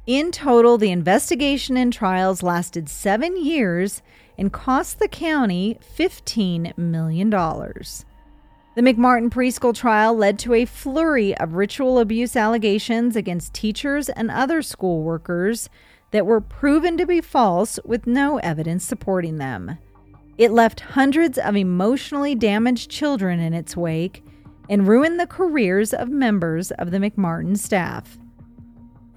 In 0.09 0.33
total, 0.33 0.79
the 0.79 0.91
investigation 0.91 1.77
and 1.77 1.93
trials 1.93 2.43
lasted 2.43 2.89
seven 2.89 3.37
years 3.45 4.01
and 4.39 4.51
cost 4.51 5.01
the 5.01 5.07
county 5.07 5.79
$15 5.99 6.79
million. 6.79 7.29
The 7.29 8.07
McMartin 8.79 9.29
preschool 9.29 9.75
trial 9.75 10.17
led 10.17 10.39
to 10.39 10.55
a 10.55 10.65
flurry 10.65 11.37
of 11.37 11.57
ritual 11.57 11.99
abuse 11.99 12.37
allegations 12.37 13.17
against 13.17 13.53
teachers 13.53 14.09
and 14.09 14.31
other 14.31 14.63
school 14.63 15.03
workers 15.03 15.69
that 16.13 16.25
were 16.25 16.41
proven 16.41 16.97
to 16.97 17.05
be 17.05 17.21
false 17.21 17.79
with 17.85 18.07
no 18.07 18.39
evidence 18.39 18.87
supporting 18.87 19.37
them. 19.37 19.77
It 20.39 20.53
left 20.53 20.81
hundreds 20.81 21.37
of 21.37 21.55
emotionally 21.55 22.35
damaged 22.35 22.91
children 22.91 23.41
in 23.41 23.53
its 23.53 23.77
wake 23.77 24.25
and 24.71 24.89
ruined 24.89 25.21
the 25.21 25.27
careers 25.27 25.93
of 25.93 26.09
members 26.09 26.71
of 26.71 26.93
the 26.93 26.99
McMartin 26.99 27.59
staff. 27.59 28.17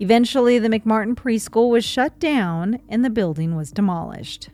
Eventually, 0.02 0.58
the 0.58 0.68
McMartin 0.68 1.14
preschool 1.14 1.70
was 1.70 1.86
shut 1.86 2.18
down 2.18 2.80
and 2.89 3.06
the 3.06 3.10
building 3.12 3.56
was 3.56 3.72
demolished. 3.72 4.49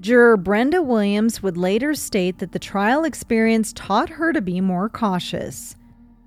Juror 0.00 0.36
Brenda 0.36 0.82
Williams 0.82 1.42
would 1.42 1.56
later 1.56 1.94
state 1.94 2.38
that 2.38 2.52
the 2.52 2.58
trial 2.58 3.04
experience 3.04 3.72
taught 3.72 4.10
her 4.10 4.30
to 4.34 4.42
be 4.42 4.60
more 4.60 4.90
cautious. 4.90 5.76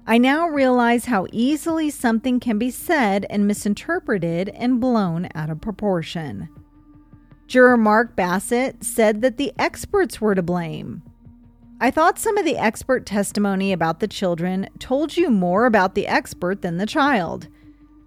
I 0.08 0.18
now 0.18 0.48
realize 0.48 1.06
how 1.06 1.28
easily 1.32 1.92
something 1.92 2.40
can 2.40 2.58
be 2.58 2.72
said 2.72 3.28
and 3.30 3.46
misinterpreted 3.46 4.50
and 4.50 4.82
blown 4.82 5.30
out 5.36 5.52
of 5.52 5.62
proportion. 5.62 6.50
Juror 7.46 7.78
Mark 7.78 8.16
Bassett 8.16 8.84
said 8.84 9.22
that 9.22 9.38
the 9.38 9.54
experts 9.60 10.20
were 10.20 10.34
to 10.34 10.42
blame. 10.42 11.04
I 11.80 11.92
thought 11.92 12.18
some 12.18 12.36
of 12.40 12.46
the 12.46 12.58
expert 12.58 13.06
testimony 13.06 13.72
about 13.72 14.00
the 14.00 14.08
children 14.08 14.70
told 14.80 15.16
you 15.16 15.30
more 15.30 15.68
about 15.68 15.94
the 15.94 16.08
expert 16.08 16.64
than 16.64 16.78
the 16.78 16.88
child. 16.88 17.48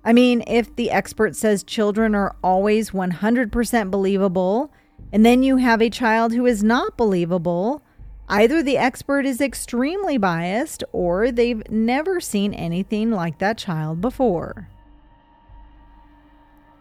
I 0.04 0.12
mean, 0.12 0.42
if 0.46 0.74
the 0.76 0.90
expert 0.90 1.36
says 1.36 1.62
children 1.62 2.14
are 2.14 2.36
always 2.42 2.90
100% 2.90 3.90
believable, 3.90 4.72
and 5.12 5.24
then 5.24 5.42
you 5.42 5.56
have 5.56 5.82
a 5.82 5.90
child 5.90 6.32
who 6.32 6.46
is 6.46 6.62
not 6.62 6.96
believable, 6.96 7.82
either 8.28 8.62
the 8.62 8.78
expert 8.78 9.26
is 9.26 9.40
extremely 9.40 10.18
biased 10.18 10.84
or 10.92 11.32
they've 11.32 11.68
never 11.70 12.20
seen 12.20 12.54
anything 12.54 13.10
like 13.10 13.38
that 13.38 13.58
child 13.58 14.00
before. 14.00 14.68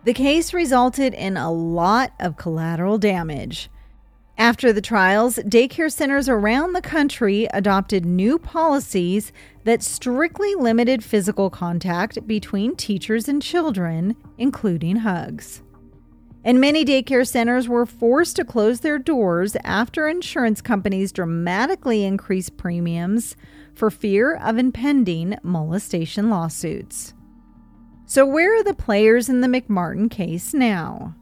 The 0.03 0.13
case 0.13 0.53
resulted 0.53 1.13
in 1.13 1.35
a 1.35 1.51
lot 1.51 2.13
of 2.19 2.37
collateral 2.37 2.97
damage. 2.97 3.69
After 4.37 4.71
the 4.71 4.81
trials, 4.81 5.37
daycare 5.37 5.91
centers 5.91 6.29
around 6.29 6.73
the 6.73 6.81
country 6.81 7.47
adopted 7.53 8.05
new 8.05 8.37
policies 8.37 9.31
that 9.63 9.81
strictly 9.81 10.53
limited 10.55 11.03
physical 11.03 11.49
contact 11.49 12.27
between 12.27 12.75
teachers 12.75 13.27
and 13.27 13.41
children, 13.41 14.15
including 14.37 14.97
hugs 14.97 15.63
and 16.47 16.61
many 16.61 16.85
daycare 16.85 17.27
centers 17.27 17.67
were 17.67 17.85
forced 17.85 18.37
to 18.37 18.45
close 18.45 18.79
their 18.79 18.97
doors 18.97 19.57
after 19.65 20.07
insurance 20.07 20.61
companies 20.61 21.11
dramatically 21.11 22.05
increased 22.05 22.55
premiums 22.55 23.35
for 23.75 23.91
fear 23.91 24.33
of 24.33 24.57
impending 24.57 25.37
molestation 25.43 26.29
lawsuits. 26.29 27.13
So, 28.05 28.25
where 28.25 28.57
are 28.57 28.63
the 28.63 28.73
players 28.73 29.27
in 29.27 29.41
the 29.41 29.49
McMartin 29.49 30.09
case 30.09 30.53
now? 30.53 31.15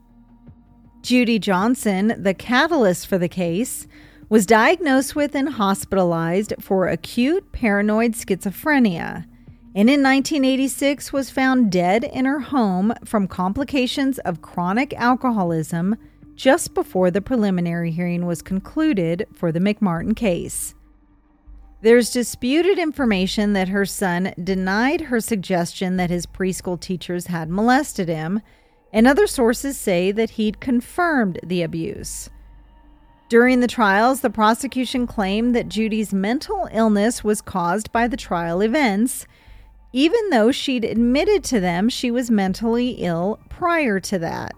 Judy 1.06 1.38
Johnson, 1.38 2.20
the 2.20 2.34
catalyst 2.34 3.06
for 3.06 3.16
the 3.16 3.28
case, 3.28 3.86
was 4.28 4.44
diagnosed 4.44 5.14
with 5.14 5.36
and 5.36 5.50
hospitalized 5.50 6.52
for 6.58 6.88
acute 6.88 7.52
paranoid 7.52 8.14
schizophrenia 8.14 9.24
and 9.76 9.88
in 9.88 10.02
1986 10.02 11.12
was 11.12 11.30
found 11.30 11.70
dead 11.70 12.02
in 12.02 12.24
her 12.24 12.40
home 12.40 12.92
from 13.04 13.28
complications 13.28 14.18
of 14.18 14.42
chronic 14.42 14.94
alcoholism 14.94 15.94
just 16.34 16.74
before 16.74 17.12
the 17.12 17.22
preliminary 17.22 17.92
hearing 17.92 18.26
was 18.26 18.42
concluded 18.42 19.28
for 19.32 19.52
the 19.52 19.60
McMartin 19.60 20.16
case. 20.16 20.74
There's 21.82 22.10
disputed 22.10 22.80
information 22.80 23.52
that 23.52 23.68
her 23.68 23.86
son 23.86 24.34
denied 24.42 25.02
her 25.02 25.20
suggestion 25.20 25.98
that 25.98 26.10
his 26.10 26.26
preschool 26.26 26.80
teachers 26.80 27.28
had 27.28 27.48
molested 27.48 28.08
him, 28.08 28.40
and 28.92 29.06
other 29.06 29.26
sources 29.26 29.78
say 29.78 30.12
that 30.12 30.30
he'd 30.30 30.60
confirmed 30.60 31.38
the 31.42 31.62
abuse. 31.62 32.30
During 33.28 33.60
the 33.60 33.66
trials, 33.66 34.20
the 34.20 34.30
prosecution 34.30 35.06
claimed 35.06 35.54
that 35.54 35.68
Judy's 35.68 36.12
mental 36.12 36.68
illness 36.72 37.24
was 37.24 37.40
caused 37.40 37.90
by 37.90 38.06
the 38.06 38.16
trial 38.16 38.60
events 38.60 39.26
even 39.96 40.28
though 40.28 40.52
she'd 40.52 40.84
admitted 40.84 41.42
to 41.42 41.58
them 41.58 41.88
she 41.88 42.10
was 42.10 42.30
mentally 42.30 42.90
ill 42.98 43.40
prior 43.48 43.98
to 43.98 44.18
that. 44.18 44.52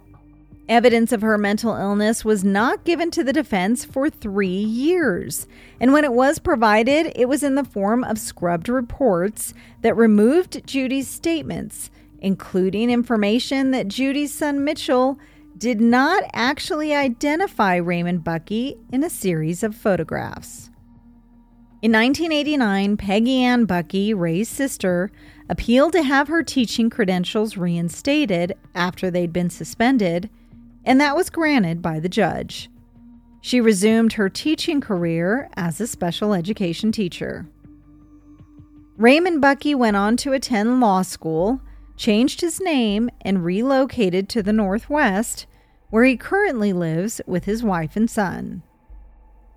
Evidence 0.69 1.13
of 1.13 1.23
her 1.23 1.39
mental 1.39 1.77
illness 1.77 2.25
was 2.25 2.43
not 2.43 2.85
given 2.85 3.09
to 3.13 3.23
the 3.23 3.33
defense 3.33 3.85
for 3.85 4.11
three 4.11 4.49
years. 4.49 5.47
And 5.81 5.93
when 5.93 6.03
it 6.05 6.13
was 6.13 6.41
provided, 6.41 7.13
it 7.15 7.29
was 7.29 7.45
in 7.45 7.55
the 7.55 7.63
form 7.63 8.03
of 8.03 8.19
scrubbed 8.19 8.69
reports 8.69 9.55
that 9.83 9.97
removed 9.97 10.67
Judy's 10.67 11.07
statements, 11.07 11.89
including 12.21 12.91
information 12.91 13.71
that 13.71 13.89
Judy's 13.89 14.35
son 14.35 14.65
Mitchell 14.65 15.19
did 15.57 15.81
not 15.81 16.23
actually 16.33 16.95
identify 16.95 17.77
Raymond 17.77 18.23
Buckey 18.23 18.79
in 18.93 19.03
a 19.03 19.11
series 19.11 19.63
of 19.63 19.75
photographs. 19.75 20.71
In 21.81 21.93
1989, 21.93 22.97
Peggy 22.97 23.43
Ann 23.43 23.65
Buckey, 23.65 24.13
Ray's 24.13 24.49
sister, 24.49 25.11
appealed 25.49 25.93
to 25.93 26.03
have 26.03 26.29
her 26.29 26.43
teaching 26.43 26.91
credentials 26.91 27.57
reinstated 27.57 28.55
after 28.75 29.11
they'd 29.11 29.33
been 29.33 29.51
suspended, 29.51 30.29
and 30.85 31.01
that 31.01 31.17
was 31.17 31.31
granted 31.31 31.81
by 31.81 32.01
the 32.01 32.09
judge. 32.09 32.69
She 33.41 33.61
resumed 33.61 34.15
her 34.15 34.29
teaching 34.29 34.81
career 34.81 35.49
as 35.57 35.81
a 35.81 35.87
special 35.87 36.35
education 36.35 36.91
teacher. 36.91 37.47
Raymond 38.97 39.41
Buckey 39.41 39.75
went 39.77 39.97
on 39.97 40.17
to 40.19 40.33
attend 40.33 40.81
law 40.81 41.03
school, 41.03 41.61
changed 41.99 42.41
his 42.41 42.61
name, 42.61 43.11
and 43.21 43.45
relocated 43.45 44.29
to 44.31 44.43
the 44.43 44.53
Northwest, 44.53 45.47
where 45.91 46.05
he 46.05 46.17
currently 46.17 46.73
lives 46.73 47.21
with 47.27 47.45
his 47.45 47.63
wife 47.63 47.97
and 47.97 48.09
son. 48.09 48.63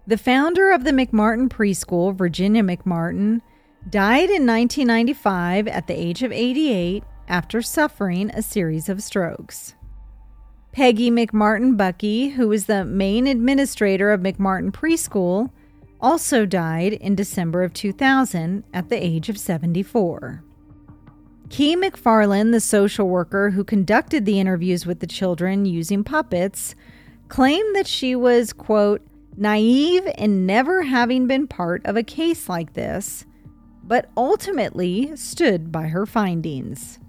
The 0.07 0.17
founder 0.17 0.71
of 0.71 0.83
the 0.83 0.91
McMartin 0.91 1.47
Preschool, 1.47 2.13
Virginia 2.13 2.63
McMartin, 2.63 3.41
died 3.89 4.29
in 4.29 4.45
1995 4.45 5.67
at 5.67 5.87
the 5.87 5.97
age 5.97 6.23
of 6.23 6.31
88 6.31 7.03
after 7.27 7.61
suffering 7.61 8.29
a 8.31 8.41
series 8.41 8.89
of 8.89 9.01
strokes. 9.01 9.75
Peggy 10.71 11.11
McMartin 11.11 11.77
Buckey, 11.77 12.29
who 12.29 12.47
was 12.47 12.65
the 12.65 12.85
main 12.85 13.27
administrator 13.27 14.11
of 14.11 14.21
McMartin 14.21 14.71
Preschool, 14.71 15.51
also 15.99 16.45
died 16.45 16.93
in 16.93 17.13
December 17.13 17.63
of 17.63 17.73
2000 17.73 18.63
at 18.73 18.89
the 18.89 19.03
age 19.03 19.29
of 19.29 19.37
74. 19.37 20.43
Kee 21.51 21.75
McFarland, 21.75 22.53
the 22.53 22.61
social 22.61 23.09
worker 23.09 23.49
who 23.49 23.65
conducted 23.65 24.25
the 24.25 24.39
interviews 24.39 24.85
with 24.85 25.01
the 25.01 25.05
children 25.05 25.65
using 25.65 26.01
puppets, 26.01 26.75
claimed 27.27 27.75
that 27.75 27.87
she 27.87 28.15
was, 28.15 28.53
quote, 28.53 29.01
naive 29.35 30.07
in 30.17 30.45
never 30.45 30.83
having 30.83 31.27
been 31.27 31.47
part 31.47 31.85
of 31.85 31.97
a 31.97 32.03
case 32.03 32.47
like 32.47 32.71
this, 32.71 33.25
but 33.83 34.09
ultimately 34.15 35.13
stood 35.17 35.73
by 35.73 35.87
her 35.87 36.05
findings. 36.05 36.99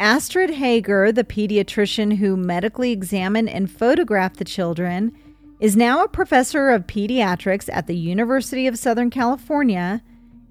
Astrid 0.00 0.50
Heger, 0.50 1.12
the 1.12 1.22
pediatrician 1.22 2.16
who 2.16 2.36
medically 2.36 2.90
examined 2.90 3.50
and 3.50 3.70
photographed 3.70 4.38
the 4.38 4.44
children, 4.44 5.16
is 5.60 5.76
now 5.76 6.02
a 6.02 6.08
professor 6.08 6.70
of 6.70 6.88
pediatrics 6.88 7.68
at 7.72 7.86
the 7.86 7.96
University 7.96 8.66
of 8.66 8.76
Southern 8.76 9.10
California 9.10 10.02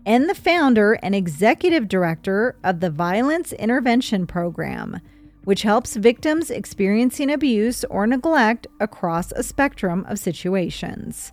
and 0.08 0.28
the 0.28 0.34
founder 0.34 0.94
and 1.04 1.14
executive 1.14 1.88
director 1.88 2.56
of 2.64 2.80
the 2.80 2.90
Violence 2.90 3.54
Intervention 3.54 4.26
Program 4.26 5.00
which 5.48 5.62
helps 5.62 5.96
victims 5.96 6.52
experiencing 6.52 7.32
abuse 7.32 7.86
or 7.86 8.06
neglect 8.06 8.68
across 8.82 9.32
a 9.32 9.42
spectrum 9.42 10.06
of 10.10 10.20
situations. 10.20 11.32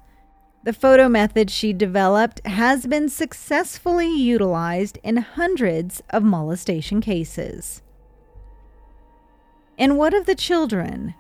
The 0.62 0.72
photo 0.72 1.09
method 1.09 1.51
she 1.51 1.72
developed 1.72 2.41
has 2.47 2.87
been 2.87 3.09
successfully 3.09 4.07
utilized 4.07 5.01
in 5.03 5.16
hundreds 5.16 6.01
of 6.11 6.22
molestation 6.22 7.01
cases. 7.01 7.83
And 9.77 9.99
what 9.99 10.14
of 10.14 10.27
the 10.27 10.37
children? 10.37 11.16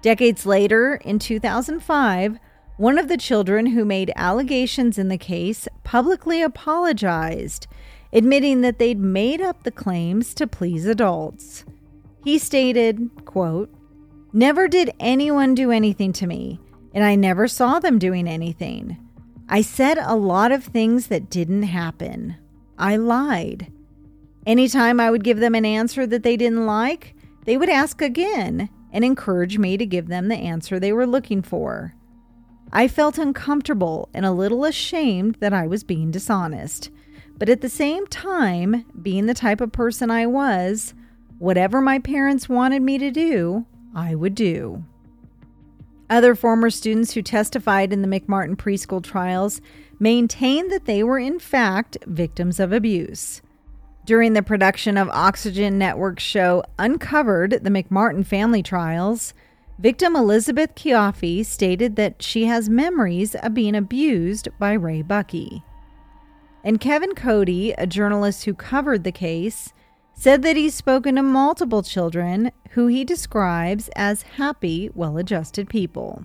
Decades 0.00 0.46
later, 0.46 1.00
in 1.04 1.18
2005, 1.18 2.38
one 2.76 2.98
of 2.98 3.08
the 3.08 3.16
children 3.16 3.66
who 3.66 3.84
made 3.84 4.12
allegations 4.16 4.98
in 4.98 5.08
the 5.08 5.18
case 5.18 5.66
publicly 5.82 6.42
apologized, 6.42 7.66
admitting 8.12 8.60
that 8.60 8.78
they'd 8.78 8.98
made 8.98 9.40
up 9.40 9.62
the 9.62 9.70
claims 9.70 10.34
to 10.34 10.46
please 10.46 10.86
adults. 10.86 11.64
He 12.22 12.38
stated, 12.38 13.10
quote, 13.24 13.70
Never 14.32 14.68
did 14.68 14.90
anyone 15.00 15.54
do 15.54 15.70
anything 15.70 16.12
to 16.14 16.26
me, 16.26 16.60
and 16.92 17.02
I 17.02 17.14
never 17.14 17.48
saw 17.48 17.78
them 17.78 17.98
doing 17.98 18.28
anything. 18.28 18.98
I 19.48 19.62
said 19.62 19.96
a 19.98 20.14
lot 20.14 20.52
of 20.52 20.64
things 20.64 21.06
that 21.06 21.30
didn't 21.30 21.62
happen. 21.62 22.36
I 22.78 22.96
lied. 22.96 23.72
Anytime 24.46 25.00
I 25.00 25.10
would 25.10 25.24
give 25.24 25.38
them 25.38 25.54
an 25.54 25.64
answer 25.64 26.06
that 26.06 26.22
they 26.22 26.36
didn't 26.36 26.66
like, 26.66 27.14
they 27.46 27.56
would 27.56 27.70
ask 27.70 28.02
again, 28.02 28.68
and 28.92 29.04
encourage 29.04 29.56
me 29.56 29.76
to 29.76 29.86
give 29.86 30.08
them 30.08 30.28
the 30.28 30.36
answer 30.36 30.78
they 30.78 30.92
were 30.92 31.06
looking 31.06 31.42
for. 31.42 31.95
I 32.72 32.88
felt 32.88 33.18
uncomfortable 33.18 34.08
and 34.12 34.26
a 34.26 34.32
little 34.32 34.64
ashamed 34.64 35.36
that 35.40 35.52
I 35.52 35.66
was 35.66 35.84
being 35.84 36.10
dishonest. 36.10 36.90
But 37.38 37.48
at 37.48 37.60
the 37.60 37.68
same 37.68 38.06
time, 38.06 38.84
being 39.00 39.26
the 39.26 39.34
type 39.34 39.60
of 39.60 39.72
person 39.72 40.10
I 40.10 40.26
was, 40.26 40.94
whatever 41.38 41.80
my 41.80 41.98
parents 41.98 42.48
wanted 42.48 42.82
me 42.82 42.98
to 42.98 43.10
do, 43.10 43.66
I 43.94 44.14
would 44.14 44.34
do. 44.34 44.84
Other 46.08 46.34
former 46.34 46.70
students 46.70 47.12
who 47.12 47.22
testified 47.22 47.92
in 47.92 48.02
the 48.02 48.08
McMartin 48.08 48.56
preschool 48.56 49.02
trials 49.02 49.60
maintained 49.98 50.70
that 50.70 50.84
they 50.84 51.02
were, 51.02 51.18
in 51.18 51.38
fact, 51.38 51.98
victims 52.06 52.60
of 52.60 52.72
abuse. 52.72 53.42
During 54.04 54.34
the 54.34 54.42
production 54.42 54.96
of 54.96 55.08
Oxygen 55.08 55.78
Network's 55.78 56.22
show 56.22 56.62
Uncovered 56.78 57.58
the 57.62 57.70
McMartin 57.70 58.24
Family 58.24 58.62
Trials, 58.62 59.34
victim 59.78 60.16
Elizabeth 60.16 60.74
Chiaffi 60.74 61.44
stated 61.44 61.96
that 61.96 62.22
she 62.22 62.46
has 62.46 62.68
memories 62.68 63.34
of 63.34 63.54
being 63.54 63.74
abused 63.74 64.48
by 64.58 64.72
Ray 64.72 65.02
Buckey. 65.02 65.62
And 66.64 66.80
Kevin 66.80 67.14
Cody, 67.14 67.72
a 67.72 67.86
journalist 67.86 68.44
who 68.44 68.54
covered 68.54 69.04
the 69.04 69.12
case, 69.12 69.72
said 70.14 70.42
that 70.42 70.56
he's 70.56 70.74
spoken 70.74 71.16
to 71.16 71.22
multiple 71.22 71.82
children 71.82 72.50
who 72.70 72.86
he 72.86 73.04
describes 73.04 73.88
as 73.94 74.22
happy, 74.22 74.90
well 74.94 75.18
adjusted 75.18 75.68
people. 75.68 76.24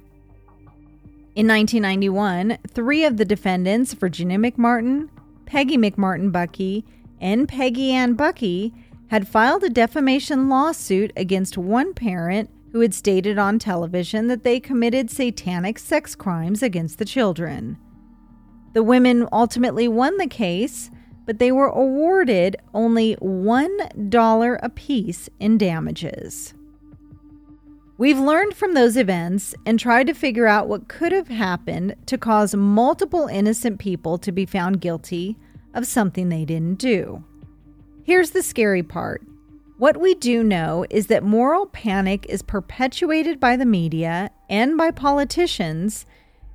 In 1.36 1.48
1991, 1.48 2.58
three 2.70 3.06
of 3.06 3.18
the 3.18 3.26
defendants, 3.26 3.94
Virginia 3.94 4.38
McMartin, 4.38 5.10
Peggy 5.46 5.78
McMartin 5.78 6.32
Buckey, 6.32 6.86
and 7.20 7.48
Peggy 7.48 7.92
Ann 7.92 8.14
Buckey, 8.14 8.74
had 9.08 9.28
filed 9.28 9.64
a 9.64 9.70
defamation 9.70 10.50
lawsuit 10.50 11.12
against 11.16 11.58
one 11.58 11.94
parent 11.94 12.50
who 12.72 12.80
had 12.80 12.94
stated 12.94 13.38
on 13.38 13.60
television 13.60 14.28
that 14.28 14.44
they 14.44 14.60
committed 14.60 15.10
satanic 15.10 15.78
sex 15.78 16.16
crimes 16.16 16.64
against 16.64 16.98
the 16.98 17.06
children. 17.06 17.78
The 18.74 18.84
women 18.84 19.28
ultimately 19.32 19.88
won 19.88 20.18
the 20.18 20.28
case, 20.28 20.90
but 21.26 21.40
they 21.40 21.52
were 21.52 21.68
awarded 21.68 22.56
only 22.74 23.16
$1 23.18 24.60
apiece 24.64 25.30
in 25.40 25.58
damages. 25.58 26.54
We've 27.98 28.18
learned 28.18 28.56
from 28.56 28.74
those 28.74 28.98
events 28.98 29.54
and 29.66 29.80
tried 29.80 30.08
to 30.08 30.14
figure 30.14 30.48
out 30.48 30.68
what 30.68 30.88
could 30.88 31.12
have 31.12 31.28
happened 31.28 31.96
to 32.08 32.18
cause 32.18 32.56
multiple 32.56 33.28
innocent 33.28 33.80
people 33.80 34.18
to 34.18 34.32
be 34.32 34.46
found 34.46 34.82
guilty 34.82 35.38
of 35.76 35.86
something 35.86 36.30
they 36.30 36.46
didn't 36.46 36.80
do. 36.80 37.24
Here's 38.04 38.32
the 38.32 38.42
scary 38.42 38.82
part 38.82 39.22
what 39.82 39.98
we 40.00 40.14
do 40.14 40.44
know 40.44 40.86
is 40.92 41.08
that 41.08 41.24
moral 41.24 41.66
panic 41.66 42.24
is 42.30 42.44
perpetuated 42.44 43.40
by 43.40 43.56
the 43.56 43.66
media 43.66 44.30
and 44.48 44.78
by 44.78 44.92
politicians 44.92 46.06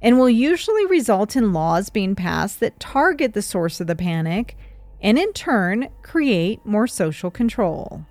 and 0.01 0.16
will 0.16 0.31
usually 0.31 0.87
result 0.87 1.35
in 1.35 1.53
laws 1.53 1.91
being 1.91 2.14
passed 2.14 2.61
that 2.61 2.79
target 2.79 3.33
the 3.33 3.43
source 3.43 3.81
of 3.81 3.89
the 3.89 3.97
panic 3.97 4.57
and 5.03 5.18
in 5.18 5.33
turn 5.33 5.89
create 6.03 6.64
more 6.64 6.87
social 6.87 7.29
control. 7.29 8.07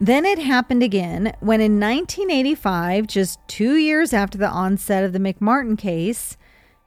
Then 0.00 0.24
it 0.24 0.38
happened 0.38 0.82
again 0.82 1.34
when 1.40 1.60
in 1.60 1.78
1985, 1.78 3.06
just 3.06 3.38
two 3.48 3.74
years 3.74 4.14
after 4.14 4.38
the 4.38 4.48
onset 4.48 5.04
of 5.04 5.12
the 5.12 5.18
McMartin 5.18 5.76
case, 5.76 6.38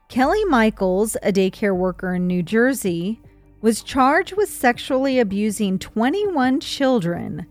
Kelly 0.09 0.43
Michaels, 0.45 1.15
a 1.21 1.31
daycare 1.31 1.75
worker 1.75 2.15
in 2.15 2.25
New 2.25 2.41
Jersey, 2.41 3.21
was 3.63 3.81
charged 3.81 4.35
with 4.35 4.49
sexually 4.49 5.19
abusing 5.19 5.79
21 5.79 6.59
children, 6.59 7.45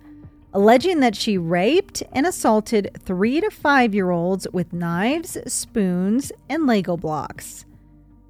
alleging 0.52 1.00
that 1.00 1.16
she 1.16 1.38
raped 1.38 2.02
and 2.12 2.26
assaulted 2.26 2.90
three 3.02 3.40
to 3.40 3.48
five 3.50 3.94
year 3.94 4.10
olds 4.10 4.46
with 4.52 4.74
knives, 4.74 5.38
spoons, 5.50 6.30
and 6.50 6.66
Lego 6.66 6.98
blocks. 6.98 7.64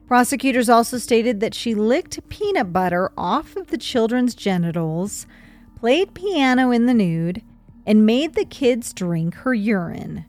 Prosecutors 0.06 0.68
also 0.68 0.96
stated 0.96 1.40
that 1.40 1.54
she 1.54 1.74
licked 1.74 2.28
peanut 2.28 2.72
butter 2.72 3.10
off 3.18 3.56
of 3.56 3.66
the 3.66 3.78
children's 3.78 4.36
genitals, 4.36 5.26
played 5.80 6.14
piano 6.14 6.70
in 6.70 6.86
the 6.86 6.94
nude, 6.94 7.42
and 7.84 8.06
made 8.06 8.34
the 8.34 8.44
kids 8.44 8.92
drink 8.92 9.34
her 9.34 9.54
urine. 9.54 10.24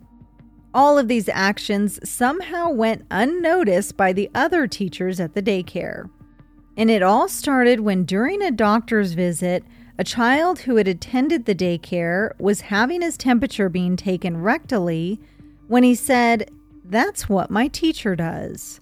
All 0.73 0.97
of 0.97 1.07
these 1.07 1.29
actions 1.29 1.99
somehow 2.09 2.71
went 2.71 3.05
unnoticed 3.11 3.95
by 3.95 4.11
the 4.11 4.31
other 4.33 4.65
teachers 4.65 5.19
at 5.19 5.35
the 5.35 5.43
daycare. 5.43 6.09
And 6.75 6.89
it 6.89 7.03
all 7.03 7.27
started 7.27 7.81
when, 7.81 8.03
during 8.03 8.41
a 8.41 8.51
doctor's 8.51 9.13
visit, 9.13 9.63
a 9.97 10.03
child 10.03 10.59
who 10.59 10.77
had 10.77 10.87
attended 10.87 11.45
the 11.45 11.53
daycare 11.53 12.31
was 12.39 12.61
having 12.61 13.01
his 13.01 13.15
temperature 13.15 13.69
being 13.69 13.95
taken 13.95 14.37
rectally 14.37 15.19
when 15.67 15.83
he 15.83 15.93
said, 15.93 16.49
That's 16.83 17.29
what 17.29 17.51
my 17.51 17.67
teacher 17.67 18.15
does. 18.15 18.81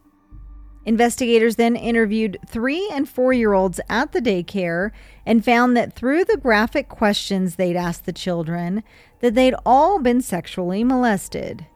Investigators 0.86 1.58
then 1.58 1.76
interviewed 1.76 2.38
three 2.48 2.90
and 2.92 3.08
four 3.08 3.34
year 3.34 3.54
olds 3.54 3.80
at 3.90 4.14
the 4.14 4.22
daycare 4.22 4.92
and 5.26 5.46
found 5.46 5.78
that 5.78 5.94
through 5.94 6.26
the 6.26 6.38
graphic 6.38 6.90
questions 6.90 7.56
they'd 7.56 7.76
asked 7.76 8.06
the 8.06 8.14
children, 8.14 8.84
that 9.20 9.36
they'd 9.36 9.54
all 9.66 10.00
been 10.00 10.22
sexually 10.22 10.84
molested. 10.84 11.68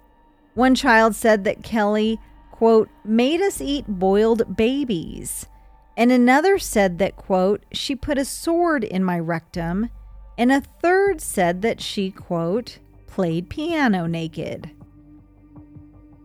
One 0.56 0.74
child 0.74 1.14
said 1.14 1.44
that 1.44 1.62
Kelly, 1.62 2.20
quote, 2.52 2.90
made 3.04 3.42
us 3.42 3.62
eat 3.62 3.86
boiled 3.88 4.56
babies. 4.56 5.46
And 5.98 6.12
another 6.12 6.58
said 6.60 6.98
that, 7.00 7.16
quote, 7.16 7.64
she 7.72 7.96
put 7.96 8.18
a 8.18 8.26
sword 8.26 8.84
in 8.84 9.04
my 9.04 9.20
rectum. 9.20 9.90
And 10.38 10.52
a 10.52 10.62
third 10.82 11.22
said 11.22 11.62
that 11.62 11.80
she, 11.80 12.12
quote, 12.12 12.80
played 13.08 13.50
piano 13.50 14.06
naked. 14.06 14.72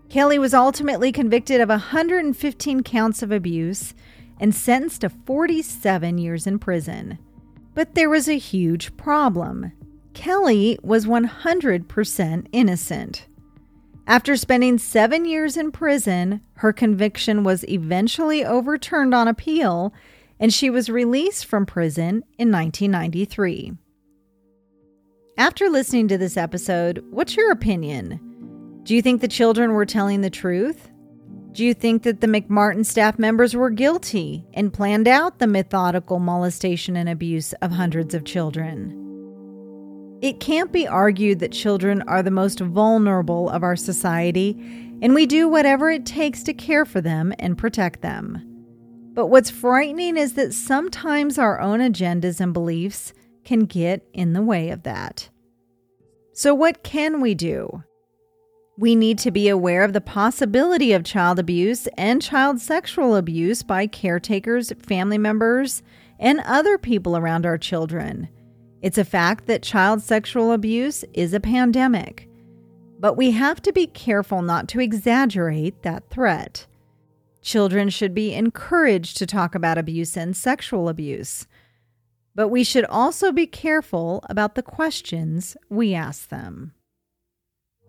Kelly 0.09 0.41
was 0.41 0.53
ultimately 0.53 1.13
convicted 1.13 1.61
of 1.61 1.69
115 1.69 2.83
counts 2.83 3.23
of 3.23 3.31
abuse 3.31 3.95
and 4.41 4.53
sentenced 4.53 5.03
to 5.03 5.09
47 5.09 6.19
years 6.19 6.49
in 6.49 6.59
prison. 6.59 7.19
But 7.75 7.95
there 7.95 8.11
was 8.11 8.29
a 8.29 8.39
huge 8.39 8.97
problem. 8.97 9.71
Kelly 10.15 10.79
was 10.83 11.07
100% 11.07 12.47
innocent. 12.51 13.27
After 14.11 14.35
spending 14.37 14.79
seven 14.79 15.25
years 15.25 15.57
in 15.57 15.71
prison, 15.71 16.41
her 16.55 16.73
conviction 16.73 17.45
was 17.45 17.65
eventually 17.69 18.45
overturned 18.45 19.15
on 19.15 19.29
appeal, 19.29 19.95
and 20.41 20.53
she 20.53 20.69
was 20.69 20.91
released 20.91 21.47
from 21.47 21.65
prison 21.65 22.25
in 22.37 22.51
1993. 22.51 23.75
After 25.39 25.71
listening 25.71 26.09
to 26.09 26.19
this 26.19 26.37
episode, 26.37 27.05
what's 27.13 27.37
your 27.37 27.53
opinion? 27.53 28.81
Do 28.83 28.97
you 28.97 29.01
think 29.01 29.21
the 29.21 29.29
children 29.29 29.75
were 29.75 29.87
telling 29.87 30.23
the 30.23 30.29
truth? 30.29 30.91
Do 31.53 31.65
you 31.65 31.73
think 31.73 32.03
that 32.03 32.21
the 32.21 32.27
McMartin 32.27 32.85
staff 32.85 33.17
members 33.17 33.55
were 33.55 33.71
guilty 33.71 34.45
and 34.55 34.73
planned 34.73 35.07
out 35.07 35.39
the 35.39 35.47
methodical 35.47 36.19
molestation 36.19 36.97
and 36.97 37.09
abuse 37.09 37.53
of 37.63 37.71
hundreds 37.71 38.13
of 38.13 38.25
children? 38.25 39.10
It 40.21 40.39
can't 40.39 40.71
be 40.71 40.87
argued 40.87 41.39
that 41.39 41.53
children 41.53 42.03
are 42.03 42.23
the 42.23 42.31
most 42.31 42.61
vulnerable 42.61 43.49
of 43.49 43.63
our 43.63 43.77
society, 43.77 44.51
and 45.01 45.15
we 45.15 45.25
do 45.25 45.49
whatever 45.49 45.91
it 45.91 46.05
takes 46.05 46.43
to 46.43 46.53
care 46.53 46.85
for 46.85 47.01
them 47.01 47.33
and 47.39 47.57
protect 47.57 48.03
them. 48.03 48.47
But 49.15 49.29
what's 49.29 49.49
frightening 49.49 50.19
is 50.19 50.35
that 50.35 50.53
sometimes 50.53 51.39
our 51.39 51.59
own 51.59 51.81
agendas 51.81 52.39
and 52.39 52.53
beliefs 52.53 53.15
can 53.45 53.61
get 53.61 54.07
in 54.13 54.35
the 54.35 54.43
way 54.43 54.69
of 54.69 54.83
that. 54.83 55.31
So, 56.35 56.55
what 56.55 56.83
can 56.83 57.23
we 57.23 57.35
do? 57.35 57.83
We 58.77 58.95
need 58.95 59.19
to 59.21 59.31
be 59.31 59.49
aware 59.49 59.85
of 59.85 59.95
the 59.95 60.01
possibility 60.01 60.93
of 60.93 61.05
child 61.05 61.39
abuse 61.39 61.87
and 61.99 62.23
child 62.23 62.61
sexual 62.61 63.17
abuse 63.17 63.63
by 63.63 63.87
caretakers, 63.87 64.73
family 64.87 65.19
members, 65.19 65.83
and 66.19 66.41
other 66.45 66.79
people 66.79 67.17
around 67.17 67.47
our 67.47 67.59
children. 67.59 68.29
It's 68.83 68.99
a 68.99 69.05
fact 69.05 69.47
that 69.47 69.63
child 69.63 70.03
sexual 70.03 70.53
abuse 70.53 71.05
is 71.13 71.35
a 71.35 71.41
pandemic, 71.41 72.29
but 72.99 73.17
we 73.17 73.33
have 73.33 73.61
to 73.63 73.73
be 73.73 73.87
careful 73.87 74.41
not 74.41 74.69
to 74.69 74.81
exaggerate 74.81 75.83
that 75.83 76.09
threat. 76.09 76.67
Children 77.43 77.91
should 77.91 78.15
be 78.15 78.35
encouraged 78.35 79.17
to 79.19 79.27
talk 79.27 79.55
about 79.55 79.79
abuse 79.79 80.17
and 80.17 80.35
sexual 80.35 80.89
abuse, 80.89 81.47
but 82.35 82.49
we 82.49 82.65
should 82.65 82.85
also 82.87 83.33
be 83.33 83.47
careful 83.47 84.25
about 84.31 84.55
the 84.55 84.63
questions 84.63 85.57
we 85.69 85.95
ask 85.95 86.29
them. 86.29 86.73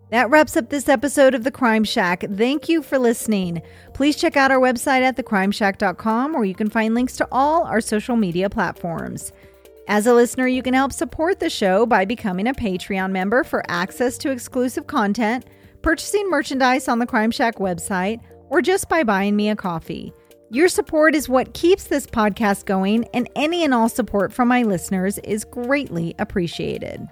That 0.10 0.30
wraps 0.30 0.58
up 0.58 0.70
this 0.70 0.90
episode 0.90 1.34
of 1.34 1.46
The 1.46 1.52
Crime 1.52 1.86
Shack. 1.86 2.26
Thank 2.36 2.68
you 2.68 2.82
for 2.82 3.00
listening. 3.00 3.62
Please 3.94 4.18
check 4.18 4.36
out 4.36 4.52
our 4.52 4.60
website 4.60 5.04
at 5.04 5.16
thecrimeshack.com 5.16 6.34
where 6.34 6.44
you 6.44 6.54
can 6.54 6.70
find 6.70 6.94
links 6.94 7.16
to 7.16 7.28
all 7.32 7.64
our 7.64 7.80
social 7.80 8.18
media 8.18 8.50
platforms. 8.50 9.32
As 9.88 10.08
a 10.08 10.14
listener, 10.14 10.48
you 10.48 10.62
can 10.62 10.74
help 10.74 10.94
support 10.94 11.40
the 11.40 11.50
show 11.50 11.86
by 11.86 12.06
becoming 12.06 12.48
a 12.48 12.54
Patreon 12.54 13.12
member 13.12 13.44
for 13.44 13.64
access 13.68 14.18
to 14.20 14.32
exclusive 14.32 14.88
content, 14.88 15.46
purchasing 15.82 16.30
merchandise 16.30 16.88
on 16.88 17.00
the 17.00 17.06
Crime 17.06 17.32
Shack 17.32 17.56
website, 17.56 18.22
or 18.50 18.62
just 18.62 18.88
by 18.88 19.04
buying 19.04 19.36
me 19.36 19.50
a 19.50 19.56
coffee. 19.56 20.14
Your 20.50 20.68
support 20.68 21.16
is 21.16 21.30
what 21.30 21.54
keeps 21.54 21.86
this 21.86 22.06
podcast 22.06 22.66
going, 22.66 23.06
and 23.14 23.30
any 23.36 23.64
and 23.64 23.74
all 23.74 23.90
support 23.90 24.32
from 24.32 24.48
my 24.48 24.64
listeners 24.64 25.18
is 25.20 25.46
greatly 25.46 26.14
appreciated. 26.20 27.08